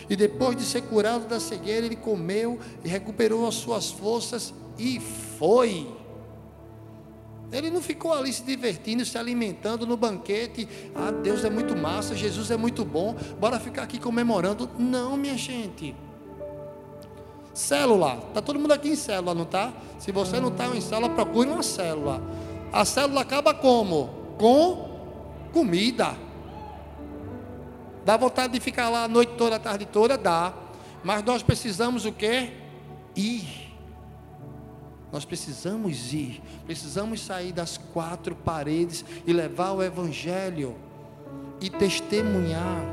E 0.09 0.14
depois 0.14 0.57
de 0.57 0.62
ser 0.62 0.83
curado 0.83 1.26
da 1.26 1.40
cegueira, 1.40 1.87
ele 1.87 1.96
comeu 1.96 2.61
e 2.85 2.88
recuperou 2.88 3.46
as 3.46 3.57
suas 3.57 3.90
forças 3.90 4.55
e 4.79 5.00
foi. 5.00 5.88
Ele 7.53 7.71
não 7.71 7.81
ficou 7.81 8.13
ali 8.13 8.33
se 8.33 8.43
divertindo, 8.43 9.05
se 9.05 9.17
alimentando 9.17 9.87
no 9.87 9.97
banquete. 9.97 10.69
Ah, 10.95 11.11
Deus 11.11 11.45
é 11.45 11.51
muito 11.51 11.77
massa, 11.77 12.15
Jesus 12.15 12.51
é 12.51 12.57
muito 12.57 12.85
bom. 12.85 13.15
Bora 13.39 13.61
ficar 13.61 13.83
aqui 13.83 13.99
comemorando. 13.99 14.69
Não, 14.79 15.17
minha 15.17 15.37
gente. 15.37 15.95
Célula. 17.55 18.17
Tá 18.35 18.43
todo 18.43 18.59
mundo 18.59 18.73
aqui 18.73 18.89
em 18.89 18.97
célula, 18.97 19.35
não 19.35 19.45
tá? 19.45 19.73
Se 19.99 20.13
você 20.13 20.41
não 20.41 20.49
está 20.49 20.67
em 20.67 20.81
célula, 20.81 21.09
procure 21.11 21.49
uma 21.49 21.63
célula. 21.63 22.21
A 22.73 22.85
célula 22.85 23.21
acaba 23.21 23.55
como? 23.55 24.11
Com 24.39 24.97
comida. 25.53 26.17
Dá 28.05 28.17
vontade 28.17 28.53
de 28.53 28.61
ficar 28.61 28.89
lá 28.89 29.05
a 29.05 29.09
noite 29.09 29.33
toda, 29.39 29.57
a 29.57 29.59
tarde 29.59 29.87
toda? 29.87 30.19
Dá. 30.19 30.53
Mas 31.03 31.23
nós 31.25 31.43
precisamos 31.43 32.05
o 32.05 32.13
quê? 32.13 32.53
Ir. 33.15 33.65
Nós 35.16 35.24
precisamos 35.24 36.12
ir, 36.12 36.42
precisamos 36.66 37.22
sair 37.22 37.50
das 37.50 37.79
quatro 37.79 38.37
paredes 38.37 39.02
e 39.26 39.33
levar 39.33 39.72
o 39.72 39.83
Evangelho 39.83 40.76
e 41.59 41.70
testemunhar. 41.70 42.85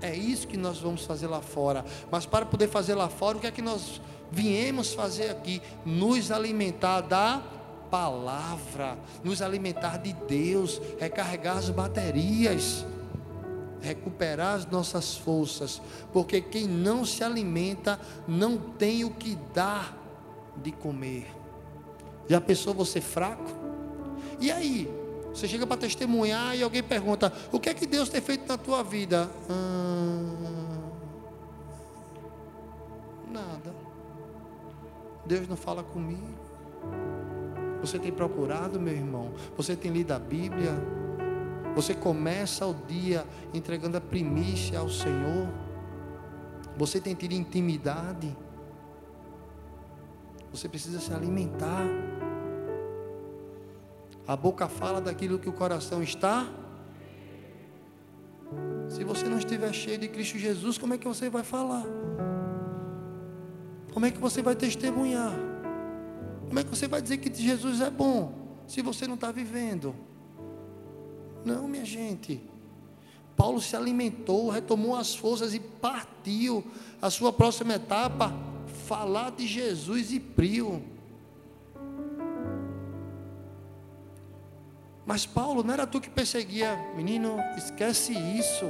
É 0.00 0.14
isso 0.14 0.46
que 0.46 0.56
nós 0.56 0.78
vamos 0.78 1.04
fazer 1.04 1.26
lá 1.26 1.40
fora. 1.40 1.84
Mas 2.12 2.26
para 2.26 2.46
poder 2.46 2.68
fazer 2.68 2.94
lá 2.94 3.08
fora, 3.08 3.38
o 3.38 3.40
que 3.40 3.48
é 3.48 3.50
que 3.50 3.60
nós 3.60 4.00
viemos 4.30 4.94
fazer 4.94 5.30
aqui? 5.30 5.60
Nos 5.84 6.30
alimentar 6.30 7.00
da 7.00 7.42
palavra, 7.90 8.96
nos 9.24 9.42
alimentar 9.42 9.96
de 9.96 10.12
Deus, 10.12 10.80
recarregar 10.96 11.56
as 11.56 11.70
baterias, 11.70 12.86
recuperar 13.80 14.54
as 14.54 14.66
nossas 14.66 15.16
forças, 15.16 15.82
porque 16.12 16.40
quem 16.40 16.68
não 16.68 17.04
se 17.04 17.24
alimenta 17.24 17.98
não 18.28 18.56
tem 18.56 19.02
o 19.02 19.10
que 19.10 19.36
dar 19.52 20.05
de 20.62 20.72
comer. 20.72 21.26
Já 22.28 22.40
pensou 22.40 22.74
você 22.74 23.00
fraco? 23.00 23.50
E 24.40 24.50
aí? 24.50 24.88
Você 25.32 25.46
chega 25.46 25.66
para 25.66 25.76
testemunhar 25.76 26.56
e 26.56 26.62
alguém 26.62 26.82
pergunta: 26.82 27.32
O 27.52 27.60
que 27.60 27.68
é 27.68 27.74
que 27.74 27.86
Deus 27.86 28.08
tem 28.08 28.20
feito 28.20 28.48
na 28.48 28.56
tua 28.56 28.82
vida? 28.82 29.30
Ah, 29.50 30.76
nada. 33.30 33.74
Deus 35.26 35.46
não 35.46 35.56
fala 35.56 35.82
comigo. 35.82 36.46
Você 37.80 37.98
tem 37.98 38.10
procurado, 38.10 38.80
meu 38.80 38.94
irmão? 38.94 39.32
Você 39.56 39.76
tem 39.76 39.92
lido 39.92 40.12
a 40.12 40.18
Bíblia? 40.18 40.72
Você 41.74 41.94
começa 41.94 42.66
o 42.66 42.72
dia 42.72 43.26
entregando 43.52 43.98
a 43.98 44.00
primícia 44.00 44.78
ao 44.78 44.88
Senhor? 44.88 45.48
Você 46.76 47.00
tem 47.00 47.14
tido 47.14 47.32
intimidade? 47.32 48.34
Você 50.56 50.70
precisa 50.70 50.98
se 51.00 51.12
alimentar. 51.12 51.86
A 54.26 54.34
boca 54.34 54.66
fala 54.66 55.02
daquilo 55.02 55.38
que 55.38 55.50
o 55.50 55.52
coração 55.52 56.02
está. 56.02 56.48
Se 58.88 59.04
você 59.04 59.26
não 59.28 59.36
estiver 59.36 59.70
cheio 59.74 59.98
de 59.98 60.08
Cristo 60.08 60.38
Jesus, 60.38 60.78
como 60.78 60.94
é 60.94 60.98
que 60.98 61.06
você 61.06 61.28
vai 61.28 61.42
falar? 61.42 61.84
Como 63.92 64.06
é 64.06 64.10
que 64.10 64.18
você 64.18 64.40
vai 64.40 64.56
testemunhar? 64.56 65.34
Como 66.46 66.58
é 66.58 66.64
que 66.64 66.70
você 66.70 66.88
vai 66.88 67.02
dizer 67.02 67.18
que 67.18 67.30
Jesus 67.30 67.82
é 67.82 67.90
bom 67.90 68.32
se 68.66 68.80
você 68.80 69.06
não 69.06 69.16
está 69.16 69.30
vivendo? 69.30 69.94
Não, 71.44 71.68
minha 71.68 71.84
gente. 71.84 72.42
Paulo 73.36 73.60
se 73.60 73.76
alimentou, 73.76 74.48
retomou 74.48 74.96
as 74.96 75.14
forças 75.14 75.52
e 75.52 75.60
partiu. 75.60 76.64
A 77.02 77.10
sua 77.10 77.30
próxima 77.30 77.74
etapa 77.74 78.55
falar 78.86 79.32
de 79.32 79.46
Jesus 79.46 80.12
e 80.12 80.20
prio. 80.20 80.82
Mas 85.04 85.26
Paulo, 85.26 85.62
não 85.62 85.74
era 85.74 85.86
tu 85.86 86.00
que 86.00 86.08
perseguia, 86.08 86.76
menino, 86.94 87.36
esquece 87.56 88.12
isso. 88.12 88.66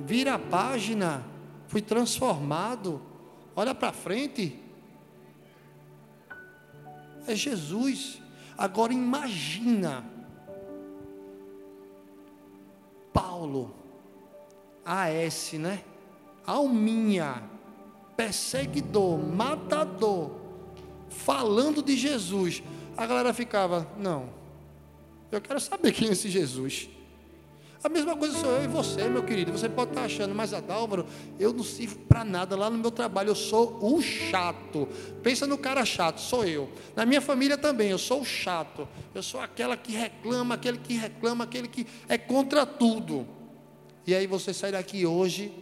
Vira 0.00 0.34
a 0.34 0.38
página, 0.38 1.22
fui 1.68 1.82
transformado. 1.82 3.02
Olha 3.54 3.74
para 3.74 3.92
frente. 3.92 4.62
É 7.26 7.34
Jesus. 7.34 8.20
Agora 8.56 8.92
imagina 8.92 10.04
Paulo, 13.12 13.74
AS, 14.84 15.52
né? 15.54 15.82
Alminha 16.46 17.55
perseguidor, 18.16 19.18
matador, 19.18 20.30
falando 21.08 21.82
de 21.82 21.96
Jesus, 21.96 22.62
a 22.96 23.06
galera 23.06 23.34
ficava: 23.34 23.86
não, 23.98 24.30
eu 25.30 25.40
quero 25.40 25.60
saber 25.60 25.92
quem 25.92 26.08
é 26.08 26.12
esse 26.12 26.30
Jesus. 26.30 26.88
A 27.84 27.88
mesma 27.88 28.16
coisa 28.16 28.36
sou 28.36 28.50
eu 28.50 28.64
e 28.64 28.66
você, 28.66 29.08
meu 29.08 29.22
querido. 29.22 29.52
Você 29.52 29.68
pode 29.68 29.90
estar 29.90 30.04
achando, 30.04 30.34
mas 30.34 30.52
Adálvaro, 30.52 31.06
eu 31.38 31.52
não 31.52 31.62
sirvo 31.62 31.96
para 32.00 32.24
nada 32.24 32.56
lá 32.56 32.68
no 32.68 32.78
meu 32.78 32.90
trabalho. 32.90 33.28
Eu 33.28 33.34
sou 33.36 33.78
o 33.80 34.02
chato. 34.02 34.88
Pensa 35.22 35.46
no 35.46 35.56
cara 35.56 35.84
chato, 35.84 36.20
sou 36.20 36.44
eu. 36.44 36.68
Na 36.96 37.06
minha 37.06 37.20
família 37.20 37.56
também, 37.56 37.90
eu 37.90 37.98
sou 37.98 38.22
o 38.22 38.24
chato. 38.24 38.88
Eu 39.14 39.22
sou 39.22 39.40
aquela 39.40 39.76
que 39.76 39.92
reclama, 39.92 40.56
aquele 40.56 40.78
que 40.78 40.94
reclama, 40.94 41.44
aquele 41.44 41.68
que 41.68 41.86
é 42.08 42.18
contra 42.18 42.66
tudo. 42.66 43.24
E 44.04 44.14
aí 44.16 44.26
você 44.26 44.52
sai 44.52 44.72
daqui 44.72 45.06
hoje 45.06 45.52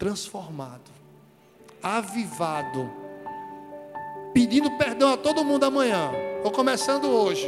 transformado, 0.00 0.90
avivado, 1.82 2.90
pedindo 4.32 4.70
perdão 4.78 5.12
a 5.12 5.16
todo 5.18 5.44
mundo 5.44 5.64
amanhã, 5.64 6.10
ou 6.42 6.50
começando 6.50 7.04
hoje, 7.04 7.46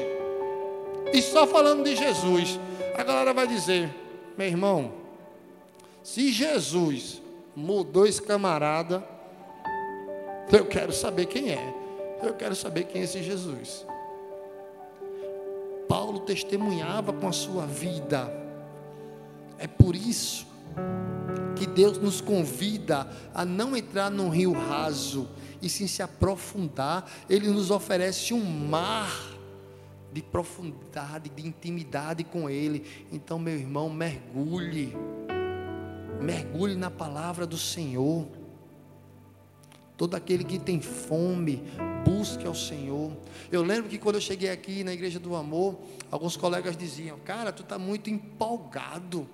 e 1.15 1.23
só 1.23 1.47
falando 1.47 1.83
de 1.83 1.97
Jesus, 1.97 2.61
a 2.95 3.03
galera 3.03 3.33
vai 3.33 3.47
dizer: 3.47 3.89
meu 4.37 4.47
irmão, 4.47 4.93
se 6.03 6.31
Jesus 6.31 7.23
mudou 7.57 8.07
esse 8.07 8.21
camarada, 8.21 9.03
eu 10.53 10.67
quero 10.67 10.93
saber 10.93 11.27
quem 11.27 11.53
é, 11.53 11.75
eu 12.23 12.35
quero 12.35 12.55
saber 12.55 12.85
quem 12.85 13.01
é 13.01 13.05
esse 13.05 13.23
Jesus. 13.23 13.87
Paulo 15.89 16.21
testemunhava 16.21 17.15
com 17.15 17.27
a 17.27 17.33
sua 17.33 17.65
vida, 17.65 18.31
é 19.59 19.67
por 19.67 19.97
isso 19.97 20.52
que 21.57 21.67
Deus 21.67 21.99
nos 21.99 22.21
convida 22.21 23.09
a 23.35 23.45
não 23.45 23.77
entrar 23.77 24.11
num 24.11 24.29
rio 24.29 24.53
raso, 24.53 25.29
e 25.61 25.69
sim 25.69 25.87
se 25.87 26.03
aprofundar. 26.03 27.09
Ele 27.31 27.49
nos 27.49 27.71
oferece 27.71 28.35
um 28.35 28.45
mar 28.45 29.33
de 30.13 30.23
profundidade, 30.23 31.31
de 31.31 31.47
intimidade 31.47 32.25
com 32.25 32.51
Ele. 32.51 32.85
Então, 33.11 33.39
meu 33.39 33.55
irmão, 33.55 33.89
mergulhe, 33.89 34.95
mergulhe 36.21 36.75
na 36.75 36.91
palavra 36.91 37.47
do 37.47 37.57
Senhor. 37.57 38.27
Todo 39.97 40.15
aquele 40.17 40.43
que 40.43 40.59
tem 40.59 40.81
fome, 40.81 41.63
busque 42.05 42.47
ao 42.47 42.55
Senhor. 42.55 43.13
Eu 43.51 43.63
lembro 43.63 43.89
que 43.89 43.99
quando 43.99 44.17
eu 44.17 44.21
cheguei 44.21 44.51
aqui 44.51 44.83
na 44.83 44.93
Igreja 44.93 45.21
do 45.21 45.37
Amor, 45.37 45.79
alguns 46.11 46.37
colegas 46.37 46.77
diziam: 46.77 47.19
Cara, 47.21 47.53
tu 47.53 47.63
está 47.63 47.79
muito 47.79 48.11
empolgado. 48.11 49.29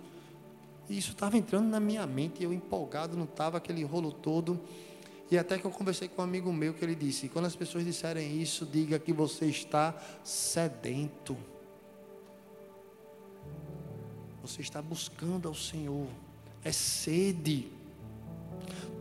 E 0.88 0.96
isso 0.96 1.12
estava 1.12 1.36
entrando 1.36 1.68
na 1.68 1.78
minha 1.78 2.06
mente, 2.06 2.42
eu 2.42 2.52
empolgado, 2.52 3.16
não 3.16 3.24
estava 3.24 3.58
aquele 3.58 3.84
rolo 3.84 4.10
todo. 4.10 4.60
E 5.30 5.36
até 5.36 5.58
que 5.58 5.64
eu 5.64 5.70
conversei 5.70 6.08
com 6.08 6.22
um 6.22 6.24
amigo 6.24 6.52
meu 6.52 6.72
que 6.72 6.84
ele 6.84 6.94
disse: 6.94 7.28
quando 7.28 7.44
as 7.44 7.54
pessoas 7.54 7.84
disserem 7.84 8.40
isso, 8.40 8.64
diga 8.64 8.98
que 8.98 9.12
você 9.12 9.46
está 9.46 9.94
sedento. 10.24 11.36
Você 14.40 14.62
está 14.62 14.80
buscando 14.80 15.46
ao 15.46 15.54
Senhor. 15.54 16.06
É 16.64 16.72
sede. 16.72 17.77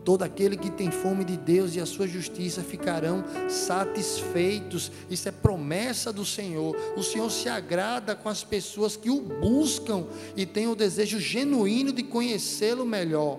Todo 0.08 0.22
aquele 0.22 0.56
que 0.56 0.70
tem 0.70 0.90
fome 0.90 1.22
de 1.22 1.36
Deus 1.36 1.74
e 1.74 1.80
a 1.80 1.84
sua 1.84 2.08
justiça 2.08 2.62
ficarão 2.62 3.22
satisfeitos. 3.46 4.90
Isso 5.10 5.28
é 5.28 5.30
promessa 5.30 6.10
do 6.10 6.24
Senhor. 6.24 6.74
O 6.96 7.02
Senhor 7.02 7.30
se 7.30 7.46
agrada 7.46 8.16
com 8.16 8.30
as 8.30 8.42
pessoas 8.42 8.96
que 8.96 9.10
o 9.10 9.20
buscam 9.20 10.06
e 10.34 10.46
têm 10.46 10.66
o 10.66 10.74
desejo 10.74 11.20
genuíno 11.20 11.92
de 11.92 12.02
conhecê-lo 12.02 12.86
melhor. 12.86 13.38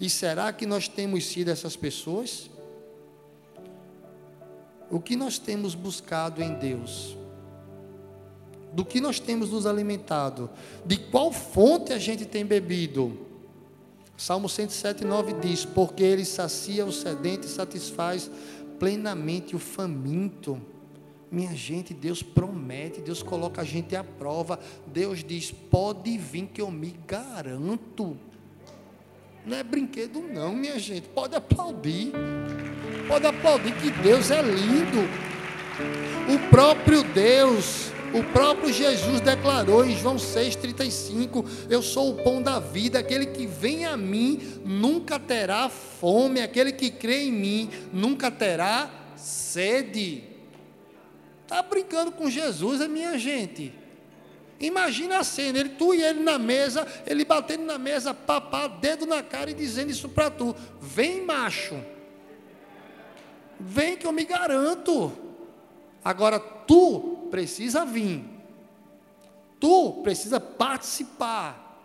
E 0.00 0.08
será 0.08 0.52
que 0.52 0.64
nós 0.64 0.86
temos 0.86 1.26
sido 1.26 1.50
essas 1.50 1.74
pessoas? 1.74 2.48
O 4.88 5.00
que 5.00 5.16
nós 5.16 5.40
temos 5.40 5.74
buscado 5.74 6.40
em 6.40 6.54
Deus? 6.54 7.16
do 8.72 8.84
que 8.84 9.00
nós 9.00 9.18
temos 9.18 9.50
nos 9.50 9.64
alimentado, 9.64 10.50
de 10.84 10.98
qual 10.98 11.32
fonte 11.32 11.94
a 11.94 11.98
gente 11.98 12.26
tem 12.26 12.44
bebido. 12.44 13.25
Salmo 14.16 14.48
107, 14.48 15.04
9 15.04 15.34
diz: 15.34 15.64
Porque 15.64 16.02
ele 16.02 16.24
sacia 16.24 16.84
o 16.84 16.92
sedente 16.92 17.46
e 17.46 17.50
satisfaz 17.50 18.30
plenamente 18.78 19.54
o 19.54 19.58
faminto. 19.58 20.60
Minha 21.30 21.54
gente, 21.54 21.92
Deus 21.92 22.22
promete, 22.22 23.00
Deus 23.00 23.22
coloca 23.22 23.60
a 23.60 23.64
gente 23.64 23.94
à 23.94 24.02
prova. 24.02 24.58
Deus 24.86 25.22
diz: 25.22 25.50
pode 25.50 26.16
vir 26.16 26.46
que 26.46 26.60
eu 26.60 26.70
me 26.70 26.94
garanto. 27.06 28.16
Não 29.44 29.56
é 29.56 29.62
brinquedo, 29.62 30.20
não, 30.20 30.52
minha 30.52 30.78
gente. 30.78 31.08
Pode 31.08 31.36
aplaudir. 31.36 32.12
Pode 33.06 33.26
aplaudir 33.26 33.72
que 33.76 33.90
Deus 34.02 34.30
é 34.30 34.42
lindo. 34.42 35.08
O 36.28 36.50
próprio 36.50 37.04
Deus, 37.04 37.92
o 38.18 38.24
próprio 38.32 38.72
Jesus 38.72 39.20
declarou 39.20 39.84
em 39.84 39.96
João 39.96 40.16
6,35: 40.16 41.46
Eu 41.68 41.82
sou 41.82 42.10
o 42.10 42.22
pão 42.22 42.40
da 42.40 42.58
vida, 42.58 42.98
aquele 42.98 43.26
que 43.26 43.46
vem 43.46 43.84
a 43.84 43.96
mim 43.96 44.60
nunca 44.64 45.18
terá 45.18 45.68
fome, 45.68 46.40
aquele 46.40 46.72
que 46.72 46.90
crê 46.90 47.24
em 47.24 47.32
mim 47.32 47.70
nunca 47.92 48.30
terá 48.30 48.90
sede. 49.16 50.24
Está 51.42 51.62
brincando 51.62 52.10
com 52.10 52.30
Jesus, 52.30 52.80
a 52.80 52.88
minha 52.88 53.18
gente. 53.18 53.72
Imagina 54.58 55.18
a 55.18 55.24
cena, 55.24 55.58
ele, 55.58 55.68
tu 55.70 55.92
e 55.92 56.02
ele 56.02 56.20
na 56.20 56.38
mesa, 56.38 56.86
ele 57.06 57.24
batendo 57.24 57.64
na 57.64 57.76
mesa, 57.76 58.14
papá, 58.14 58.66
dedo 58.66 59.04
na 59.04 59.22
cara 59.22 59.50
e 59.50 59.54
dizendo 59.54 59.90
isso 59.90 60.08
para 60.08 60.30
tu. 60.30 60.56
Vem, 60.80 61.22
macho. 61.22 61.76
Vem 63.60 63.96
que 63.96 64.06
eu 64.06 64.12
me 64.12 64.24
garanto. 64.24 65.25
Agora 66.06 66.38
tu 66.38 67.26
precisa 67.32 67.84
vir. 67.84 68.24
Tu 69.58 69.92
precisa 70.04 70.38
participar. 70.38 71.82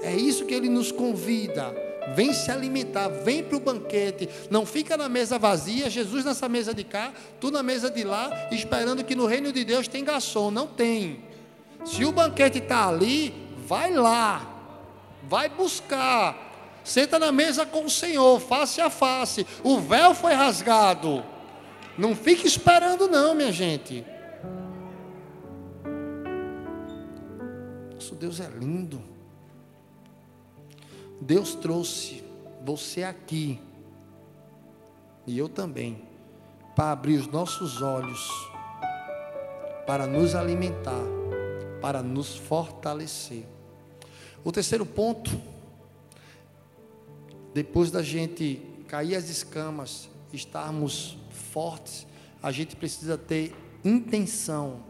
É 0.00 0.16
isso 0.16 0.46
que 0.46 0.54
ele 0.54 0.70
nos 0.70 0.90
convida. 0.90 1.76
Vem 2.14 2.32
se 2.32 2.50
alimentar, 2.50 3.08
vem 3.08 3.44
para 3.44 3.58
o 3.58 3.60
banquete. 3.60 4.26
Não 4.50 4.64
fica 4.64 4.96
na 4.96 5.06
mesa 5.06 5.38
vazia, 5.38 5.90
Jesus 5.90 6.24
nessa 6.24 6.48
mesa 6.48 6.72
de 6.72 6.82
cá, 6.82 7.12
tu 7.38 7.50
na 7.50 7.62
mesa 7.62 7.90
de 7.90 8.04
lá, 8.04 8.48
esperando 8.50 9.04
que 9.04 9.14
no 9.14 9.26
reino 9.26 9.52
de 9.52 9.66
Deus 9.66 9.86
tem 9.86 10.02
garçom. 10.02 10.50
Não 10.50 10.66
tem. 10.66 11.22
Se 11.84 12.06
o 12.06 12.12
banquete 12.12 12.56
está 12.56 12.88
ali, 12.88 13.34
vai 13.66 13.92
lá, 13.92 14.50
vai 15.24 15.50
buscar. 15.50 16.80
Senta 16.82 17.18
na 17.18 17.30
mesa 17.30 17.66
com 17.66 17.84
o 17.84 17.90
Senhor, 17.90 18.40
face 18.40 18.80
a 18.80 18.88
face. 18.88 19.46
O 19.62 19.78
véu 19.78 20.14
foi 20.14 20.32
rasgado. 20.32 21.22
Não 21.98 22.14
fique 22.14 22.46
esperando, 22.46 23.08
não, 23.08 23.34
minha 23.34 23.50
gente. 23.50 24.06
Nosso 27.92 28.14
Deus 28.14 28.38
é 28.38 28.48
lindo. 28.48 29.02
Deus 31.20 31.56
trouxe 31.56 32.22
você 32.64 33.02
aqui, 33.02 33.60
e 35.26 35.36
eu 35.36 35.48
também, 35.48 36.02
para 36.76 36.92
abrir 36.92 37.16
os 37.16 37.26
nossos 37.26 37.82
olhos, 37.82 38.30
para 39.84 40.06
nos 40.06 40.36
alimentar, 40.36 41.02
para 41.80 42.00
nos 42.00 42.36
fortalecer. 42.36 43.44
O 44.44 44.52
terceiro 44.52 44.86
ponto, 44.86 45.30
depois 47.52 47.90
da 47.90 48.02
gente 48.02 48.62
cair 48.86 49.16
as 49.16 49.28
escamas, 49.28 50.08
estarmos 50.32 51.16
fortes, 51.52 52.06
a 52.42 52.52
gente 52.52 52.76
precisa 52.76 53.18
ter 53.18 53.54
intenção, 53.84 54.80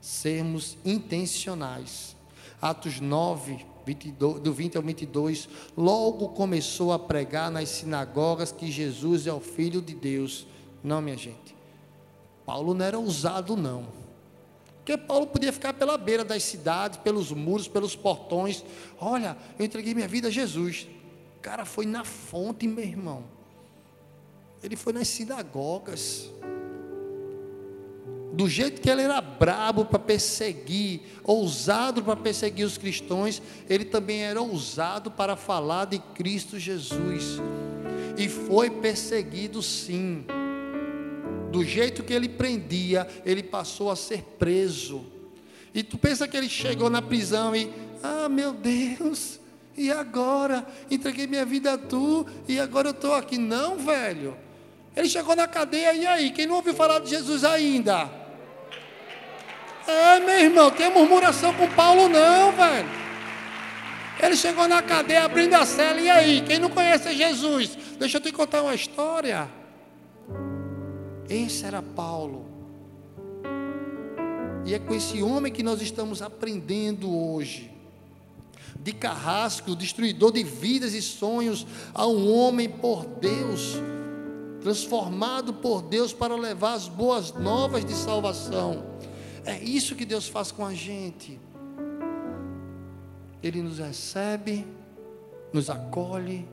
sermos 0.00 0.76
intencionais. 0.84 2.16
Atos 2.60 3.00
9, 3.00 3.64
22, 3.86 4.40
do 4.40 4.52
20 4.52 4.76
ao 4.76 4.82
22, 4.82 5.48
logo 5.76 6.28
começou 6.30 6.92
a 6.92 6.98
pregar 6.98 7.50
nas 7.50 7.68
sinagogas 7.68 8.52
que 8.52 8.70
Jesus 8.70 9.26
é 9.26 9.32
o 9.32 9.40
Filho 9.40 9.80
de 9.80 9.94
Deus. 9.94 10.46
Não, 10.82 11.00
minha 11.00 11.16
gente. 11.16 11.56
Paulo 12.44 12.74
não 12.74 12.84
era 12.84 12.98
ousado, 12.98 13.56
não. 13.56 13.86
Porque 14.78 14.96
Paulo 14.96 15.26
podia 15.26 15.52
ficar 15.52 15.74
pela 15.74 15.98
beira 15.98 16.24
das 16.24 16.42
cidades, 16.42 16.98
pelos 16.98 17.30
muros, 17.30 17.68
pelos 17.68 17.94
portões. 17.94 18.64
Olha, 18.98 19.36
eu 19.58 19.64
entreguei 19.64 19.94
minha 19.94 20.08
vida 20.08 20.28
a 20.28 20.30
Jesus. 20.30 20.88
O 21.36 21.40
cara 21.40 21.64
foi 21.64 21.84
na 21.84 22.04
fonte, 22.04 22.66
meu 22.66 22.84
irmão. 22.84 23.24
Ele 24.62 24.76
foi 24.76 24.92
nas 24.92 25.08
sinagogas 25.08 26.30
do 28.38 28.48
jeito 28.48 28.80
que 28.80 28.88
ele 28.88 29.02
era 29.02 29.20
brabo 29.20 29.84
para 29.84 29.98
perseguir, 29.98 31.00
ousado 31.24 32.04
para 32.04 32.14
perseguir 32.14 32.64
os 32.64 32.78
cristãos, 32.78 33.42
ele 33.68 33.84
também 33.84 34.22
era 34.22 34.40
ousado 34.40 35.10
para 35.10 35.34
falar 35.34 35.86
de 35.86 35.98
Cristo 35.98 36.56
Jesus. 36.56 37.40
E 38.16 38.28
foi 38.28 38.70
perseguido 38.70 39.60
sim. 39.60 40.24
Do 41.50 41.64
jeito 41.64 42.04
que 42.04 42.12
ele 42.12 42.28
prendia, 42.28 43.08
ele 43.24 43.42
passou 43.42 43.90
a 43.90 43.96
ser 43.96 44.22
preso. 44.38 45.04
E 45.74 45.82
tu 45.82 45.98
pensa 45.98 46.28
que 46.28 46.36
ele 46.36 46.48
chegou 46.48 46.88
na 46.88 47.02
prisão 47.02 47.56
e, 47.56 47.68
ah, 48.04 48.28
meu 48.28 48.52
Deus, 48.52 49.40
e 49.76 49.90
agora? 49.90 50.64
Entreguei 50.88 51.26
minha 51.26 51.44
vida 51.44 51.72
a 51.72 51.78
tu 51.78 52.24
e 52.46 52.60
agora 52.60 52.90
eu 52.90 52.92
estou 52.92 53.14
aqui. 53.14 53.36
Não, 53.36 53.78
velho. 53.78 54.36
Ele 54.98 55.08
chegou 55.08 55.36
na 55.36 55.46
cadeia, 55.46 55.94
e 55.94 56.04
aí? 56.04 56.30
Quem 56.32 56.44
não 56.44 56.56
ouviu 56.56 56.74
falar 56.74 56.98
de 56.98 57.10
Jesus 57.10 57.44
ainda? 57.44 58.10
É, 59.86 60.18
meu 60.18 60.40
irmão, 60.40 60.72
tem 60.72 60.90
murmuração 60.90 61.54
com 61.54 61.68
Paulo, 61.68 62.08
não, 62.08 62.50
velho. 62.50 62.88
Ele 64.20 64.34
chegou 64.34 64.66
na 64.66 64.82
cadeia 64.82 65.22
abrindo 65.22 65.54
a 65.54 65.64
cela, 65.64 66.00
e 66.00 66.10
aí? 66.10 66.40
Quem 66.40 66.58
não 66.58 66.68
conhece 66.68 67.14
Jesus? 67.14 67.78
Deixa 67.96 68.16
eu 68.16 68.20
te 68.20 68.32
contar 68.32 68.60
uma 68.60 68.74
história. 68.74 69.48
Esse 71.30 71.64
era 71.64 71.80
Paulo. 71.80 72.46
E 74.66 74.74
é 74.74 74.80
com 74.80 74.96
esse 74.96 75.22
homem 75.22 75.52
que 75.52 75.62
nós 75.62 75.80
estamos 75.80 76.22
aprendendo 76.22 77.16
hoje. 77.16 77.70
De 78.74 78.92
carrasco, 78.92 79.76
destruidor 79.76 80.32
de 80.32 80.42
vidas 80.42 80.92
e 80.92 81.00
sonhos, 81.00 81.64
a 81.94 82.04
um 82.04 82.32
homem 82.32 82.68
por 82.68 83.06
Deus, 83.06 83.80
transformado 84.60 85.54
por 85.54 85.82
Deus 85.82 86.12
para 86.12 86.34
levar 86.34 86.74
as 86.74 86.88
boas 86.88 87.32
novas 87.32 87.84
de 87.84 87.94
salvação. 87.94 88.84
É 89.44 89.58
isso 89.58 89.94
que 89.94 90.04
Deus 90.04 90.28
faz 90.28 90.52
com 90.52 90.64
a 90.64 90.74
gente. 90.74 91.40
Ele 93.42 93.62
nos 93.62 93.78
recebe, 93.78 94.66
nos 95.52 95.70
acolhe, 95.70 96.46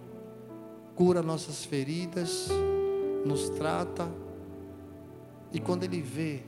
cura 0.95 1.21
nossas 1.21 1.65
feridas, 1.65 2.47
nos 3.25 3.49
trata. 3.49 4.09
E 5.51 5.59
quando 5.59 5.83
Ele 5.83 6.01
vê 6.01 6.43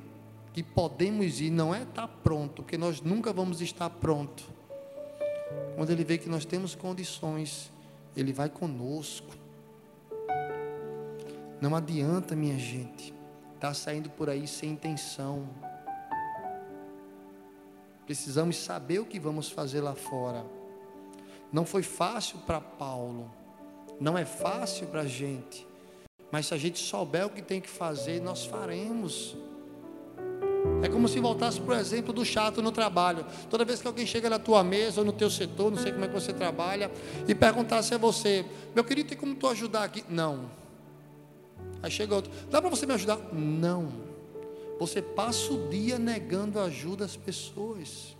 que 0.53 0.63
podemos 0.63 1.41
ir, 1.41 1.49
não 1.49 1.73
é 1.73 1.83
estar 1.83 2.07
pronto, 2.07 2.63
porque 2.63 2.77
nós 2.77 3.01
nunca 3.01 3.33
vamos 3.33 3.61
estar 3.61 3.89
pronto. 3.89 4.43
Quando 5.75 5.89
Ele 5.89 6.03
vê 6.03 6.17
que 6.17 6.29
nós 6.29 6.45
temos 6.45 6.75
condições, 6.75 7.71
Ele 8.15 8.31
vai 8.31 8.49
conosco. 8.49 9.46
Não 11.59 11.75
adianta, 11.75 12.35
minha 12.35 12.57
gente, 12.57 13.13
estar 13.55 13.69
tá 13.69 13.73
saindo 13.73 14.09
por 14.09 14.29
aí 14.29 14.47
sem 14.47 14.71
intenção 14.71 15.47
Precisamos 18.07 18.55
saber 18.55 18.99
o 18.99 19.05
que 19.05 19.19
vamos 19.19 19.51
fazer 19.51 19.81
lá 19.81 19.93
fora. 19.93 20.45
Não 21.51 21.65
foi 21.65 21.83
fácil 21.83 22.37
para 22.39 22.61
Paulo, 22.61 23.29
não 23.99 24.17
é 24.17 24.23
fácil 24.23 24.87
para 24.87 25.01
a 25.01 25.05
gente, 25.05 25.67
mas 26.31 26.45
se 26.45 26.53
a 26.53 26.57
gente 26.57 26.79
souber 26.79 27.25
o 27.25 27.29
que 27.29 27.41
tem 27.41 27.59
que 27.59 27.69
fazer, 27.69 28.21
nós 28.21 28.45
faremos. 28.45 29.35
É 30.81 30.87
como 30.87 31.09
se 31.09 31.19
voltasse 31.19 31.59
para 31.59 31.75
o 31.75 31.77
exemplo 31.77 32.13
do 32.13 32.23
chato 32.23 32.61
no 32.61 32.71
trabalho. 32.71 33.25
Toda 33.49 33.65
vez 33.65 33.81
que 33.81 33.87
alguém 33.87 34.05
chega 34.05 34.29
na 34.29 34.39
tua 34.39 34.63
mesa 34.63 35.01
ou 35.01 35.05
no 35.05 35.11
teu 35.11 35.29
setor, 35.29 35.69
não 35.69 35.77
sei 35.77 35.91
como 35.91 36.05
é 36.05 36.07
que 36.07 36.13
você 36.13 36.31
trabalha, 36.31 36.89
e 37.27 37.35
perguntasse 37.35 37.93
a 37.93 37.97
você, 37.97 38.45
meu 38.73 38.85
querido, 38.85 39.09
tem 39.09 39.17
como 39.17 39.35
tu 39.35 39.47
ajudar 39.47 39.83
aqui? 39.83 40.05
Não. 40.07 40.49
Aí 41.87 41.91
chega 41.91 42.13
outro, 42.13 42.29
dá 42.51 42.59
para 42.59 42.69
você 42.69 42.85
me 42.85 42.93
ajudar? 42.93 43.17
Não. 43.31 43.87
Você 44.77 45.01
passa 45.01 45.53
o 45.53 45.69
dia 45.69 45.97
negando 45.97 46.59
ajuda 46.59 47.05
às 47.05 47.15
pessoas. 47.15 48.13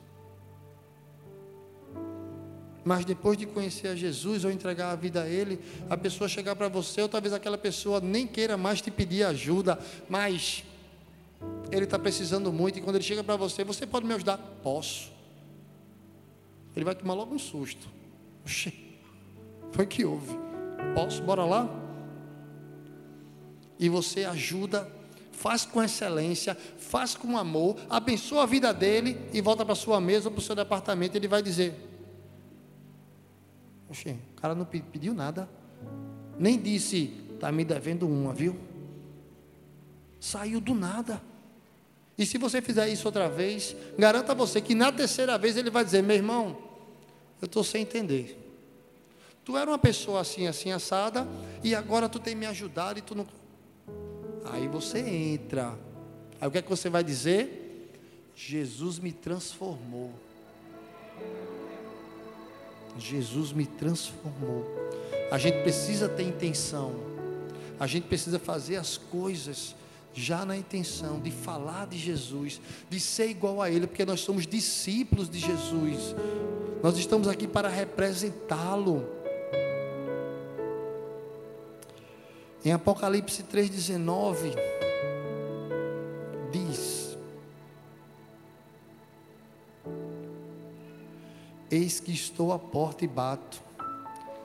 Mas 2.85 3.03
depois 3.03 3.37
de 3.37 3.45
conhecer 3.45 3.89
a 3.89 3.95
Jesus 3.95 4.45
ou 4.45 4.51
entregar 4.51 4.91
a 4.91 4.95
vida 4.95 5.23
a 5.23 5.27
Ele, 5.27 5.59
a 5.89 5.97
pessoa 5.97 6.29
chegar 6.29 6.55
para 6.55 6.69
você, 6.69 7.01
ou 7.01 7.09
talvez 7.09 7.33
aquela 7.33 7.57
pessoa 7.57 7.99
nem 7.99 8.25
queira 8.25 8.55
mais 8.55 8.79
te 8.79 8.89
pedir 8.89 9.25
ajuda, 9.25 9.77
mas 10.07 10.63
ele 11.69 11.83
está 11.83 11.99
precisando 11.99 12.53
muito, 12.53 12.79
e 12.79 12.81
quando 12.81 12.95
ele 12.95 13.03
chega 13.03 13.21
para 13.21 13.35
você, 13.35 13.65
você 13.65 13.85
pode 13.85 14.05
me 14.05 14.13
ajudar? 14.13 14.37
Posso. 14.63 15.11
Ele 16.73 16.85
vai 16.85 16.95
tomar 16.95 17.15
logo 17.15 17.35
um 17.35 17.39
susto. 17.39 17.85
Oxê, 18.45 18.71
foi 19.73 19.85
que 19.85 20.05
houve. 20.05 20.39
Posso? 20.95 21.21
Bora 21.21 21.43
lá? 21.43 21.86
E 23.79 23.89
você 23.89 24.25
ajuda 24.25 24.91
faz 25.37 25.63
com 25.63 25.83
excelência, 25.83 26.57
faz 26.79 27.15
com 27.15 27.37
amor, 27.37 27.77
abençoa 27.87 28.41
a 28.41 28.45
vida 28.47 28.73
dele 28.73 29.21
e 29.31 29.39
volta 29.39 29.63
para 29.63 29.75
sua 29.75 30.01
mesa 30.01 30.29
ou 30.29 30.31
para 30.31 30.39
o 30.39 30.43
seu 30.43 30.55
departamento. 30.55 31.15
Ele 31.15 31.27
vai 31.27 31.43
dizer: 31.43 31.75
Oxê, 33.87 34.15
o 34.35 34.41
cara 34.41 34.55
não 34.55 34.65
pediu 34.65 35.13
nada, 35.13 35.47
nem 36.39 36.59
disse, 36.59 37.13
está 37.33 37.51
me 37.51 37.63
devendo 37.63 38.07
uma, 38.07 38.33
viu? 38.33 38.57
Saiu 40.19 40.59
do 40.59 40.73
nada. 40.73 41.21
E 42.17 42.25
se 42.25 42.39
você 42.39 42.59
fizer 42.59 42.89
isso 42.89 43.07
outra 43.07 43.29
vez, 43.29 43.75
garanta 43.95 44.33
você 44.33 44.59
que 44.59 44.73
na 44.73 44.91
terceira 44.91 45.37
vez 45.37 45.55
ele 45.55 45.69
vai 45.69 45.85
dizer: 45.85 46.01
meu 46.01 46.15
irmão, 46.15 46.57
eu 47.39 47.45
estou 47.45 47.63
sem 47.63 47.83
entender. 47.83 48.43
Tu 49.45 49.55
era 49.55 49.69
uma 49.69 49.77
pessoa 49.77 50.21
assim, 50.21 50.47
assim, 50.47 50.71
assada, 50.71 51.27
e 51.63 51.75
agora 51.75 52.09
tu 52.09 52.19
tem 52.19 52.33
me 52.33 52.47
ajudado 52.47 52.97
e 52.97 53.03
tu 53.03 53.13
não. 53.13 53.25
Aí 54.51 54.67
você 54.67 54.99
entra. 54.99 55.77
Aí 56.39 56.47
o 56.47 56.51
que 56.51 56.57
é 56.57 56.61
que 56.61 56.69
você 56.69 56.89
vai 56.89 57.03
dizer? 57.03 57.91
Jesus 58.35 58.99
me 58.99 59.11
transformou. 59.11 60.11
Jesus 62.99 63.51
me 63.51 63.65
transformou. 63.65 64.65
A 65.31 65.37
gente 65.37 65.61
precisa 65.61 66.07
ter 66.07 66.23
intenção. 66.23 66.95
A 67.79 67.85
gente 67.85 68.07
precisa 68.07 68.39
fazer 68.39 68.77
as 68.77 68.97
coisas 68.97 69.75
já 70.13 70.43
na 70.45 70.57
intenção 70.57 71.19
de 71.19 71.29
falar 71.29 71.85
de 71.85 71.97
Jesus, 71.97 72.59
de 72.89 72.99
ser 72.99 73.29
igual 73.29 73.61
a 73.61 73.69
Ele, 73.69 73.85
porque 73.85 74.03
nós 74.03 74.21
somos 74.21 74.47
discípulos 74.47 75.29
de 75.29 75.37
Jesus. 75.39 76.15
Nós 76.81 76.97
estamos 76.97 77.27
aqui 77.27 77.47
para 77.47 77.69
representá-lo. 77.69 79.07
Em 82.65 82.73
Apocalipse 82.73 83.43
3,19, 83.43 84.55
diz: 86.51 87.17
Eis 91.69 91.99
que 91.99 92.11
estou 92.11 92.51
à 92.51 92.59
porta 92.59 93.05
e 93.05 93.07
bato. 93.07 93.61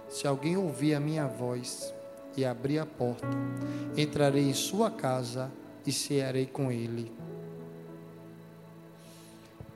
Se 0.09 0.27
alguém 0.27 0.57
ouvir 0.57 0.95
a 0.95 1.01
minha 1.01 1.27
voz 1.27 1.93
e 2.37 2.45
abrir 2.45 2.79
a 2.79 2.87
porta, 2.87 3.27
entrarei 3.97 4.49
em 4.49 4.55
sua 4.55 4.91
casa 4.91 5.51
e 5.87 5.93
cearei 5.93 6.47
com 6.47 6.71
ele. 6.71 7.11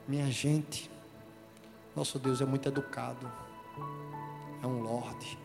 Minha 0.07 0.31
gente, 0.31 0.90
nosso 1.94 2.18
Deus 2.18 2.40
é 2.40 2.44
muito 2.44 2.68
educado, 2.68 3.31
é 4.62 4.66
um 4.66 4.83
Lorde, 4.83 5.38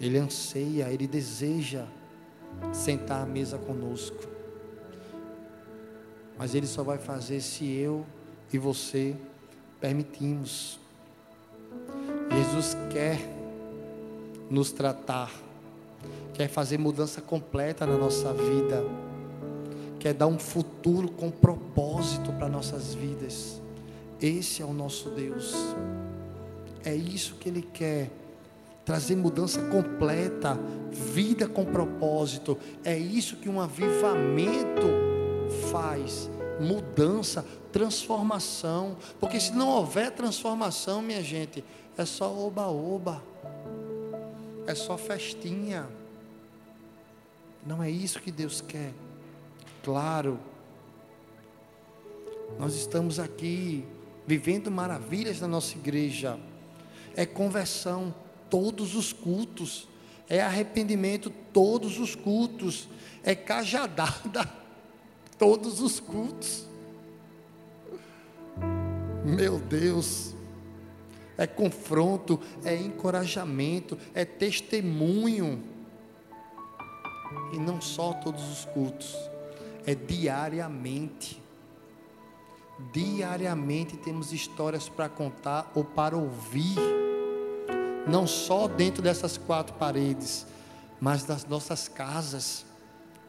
Ele 0.00 0.18
anseia, 0.18 0.90
ele 0.90 1.06
deseja 1.06 1.86
sentar 2.72 3.22
à 3.22 3.26
mesa 3.26 3.58
conosco, 3.58 4.26
mas 6.38 6.54
ele 6.54 6.66
só 6.66 6.82
vai 6.82 6.98
fazer 6.98 7.40
se 7.40 7.64
eu 7.70 8.04
e 8.52 8.58
você 8.58 9.16
permitimos. 9.80 10.78
Jesus 12.30 12.76
quer 12.92 13.18
nos 14.50 14.70
tratar, 14.72 15.32
quer 16.34 16.48
fazer 16.48 16.78
mudança 16.78 17.20
completa 17.20 17.86
na 17.86 17.96
nossa 17.96 18.32
vida, 18.32 18.84
quer 19.98 20.12
dar 20.14 20.26
um 20.26 20.38
futuro 20.38 21.08
com 21.08 21.30
propósito 21.30 22.32
para 22.32 22.48
nossas 22.48 22.94
vidas. 22.94 23.60
Esse 24.20 24.62
é 24.62 24.64
o 24.64 24.72
nosso 24.72 25.10
Deus. 25.10 25.54
É 26.84 26.94
isso 26.94 27.34
que 27.34 27.48
Ele 27.48 27.62
quer. 27.62 28.10
Trazer 28.86 29.16
mudança 29.16 29.60
completa, 29.68 30.58
vida 30.90 31.46
com 31.46 31.66
propósito. 31.66 32.56
É 32.82 32.96
isso 32.96 33.36
que 33.36 33.50
um 33.50 33.60
avivamento 33.60 34.86
faz. 35.70 36.30
Mudança, 36.58 37.44
transformação. 37.70 38.96
Porque 39.20 39.38
se 39.38 39.52
não 39.52 39.68
houver 39.68 40.10
transformação, 40.10 41.02
minha 41.02 41.22
gente, 41.22 41.62
é 41.98 42.06
só 42.06 42.34
oba-oba 42.34 43.22
é 44.66 44.74
só 44.74 44.98
festinha. 44.98 45.86
Não 47.64 47.82
é 47.82 47.90
isso 47.90 48.20
que 48.20 48.30
Deus 48.30 48.60
quer. 48.60 48.92
Claro, 49.82 50.38
nós 52.58 52.74
estamos 52.74 53.18
aqui 53.18 53.84
vivendo 54.26 54.70
maravilhas 54.70 55.40
na 55.40 55.48
nossa 55.48 55.76
igreja. 55.76 56.38
É 57.14 57.24
conversão 57.24 58.14
todos 58.50 58.94
os 58.94 59.12
cultos, 59.12 59.88
é 60.28 60.40
arrependimento 60.40 61.30
todos 61.52 61.98
os 61.98 62.14
cultos, 62.14 62.88
é 63.22 63.34
cajadada 63.34 64.50
todos 65.38 65.80
os 65.80 66.00
cultos. 66.00 66.66
Meu 69.24 69.58
Deus 69.58 70.36
é 71.38 71.46
confronto, 71.46 72.40
é 72.64 72.74
encorajamento, 72.74 73.98
é 74.14 74.24
testemunho. 74.24 75.62
E 77.52 77.58
não 77.58 77.80
só 77.80 78.12
todos 78.14 78.42
os 78.50 78.64
cultos, 78.66 79.14
é 79.84 79.94
diariamente. 79.94 81.42
Diariamente 82.92 83.96
temos 83.96 84.32
histórias 84.32 84.88
para 84.88 85.08
contar 85.08 85.70
ou 85.74 85.84
para 85.84 86.16
ouvir, 86.16 86.76
não 88.06 88.26
só 88.26 88.68
dentro 88.68 89.02
dessas 89.02 89.36
quatro 89.36 89.74
paredes, 89.74 90.46
mas 91.00 91.26
nas 91.26 91.44
nossas 91.44 91.88
casas, 91.88 92.64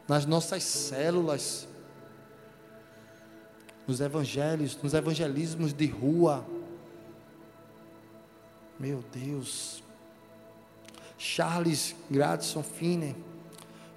nas 0.06 0.24
nossas 0.24 0.62
células, 0.62 1.66
nos 3.86 4.00
evangelhos, 4.00 4.78
nos 4.82 4.94
evangelismos 4.94 5.72
de 5.72 5.86
rua 5.86 6.46
meu 8.78 9.02
Deus. 9.12 9.82
Charles 11.18 11.96
Gradson 12.08 12.62
Finner, 12.62 13.16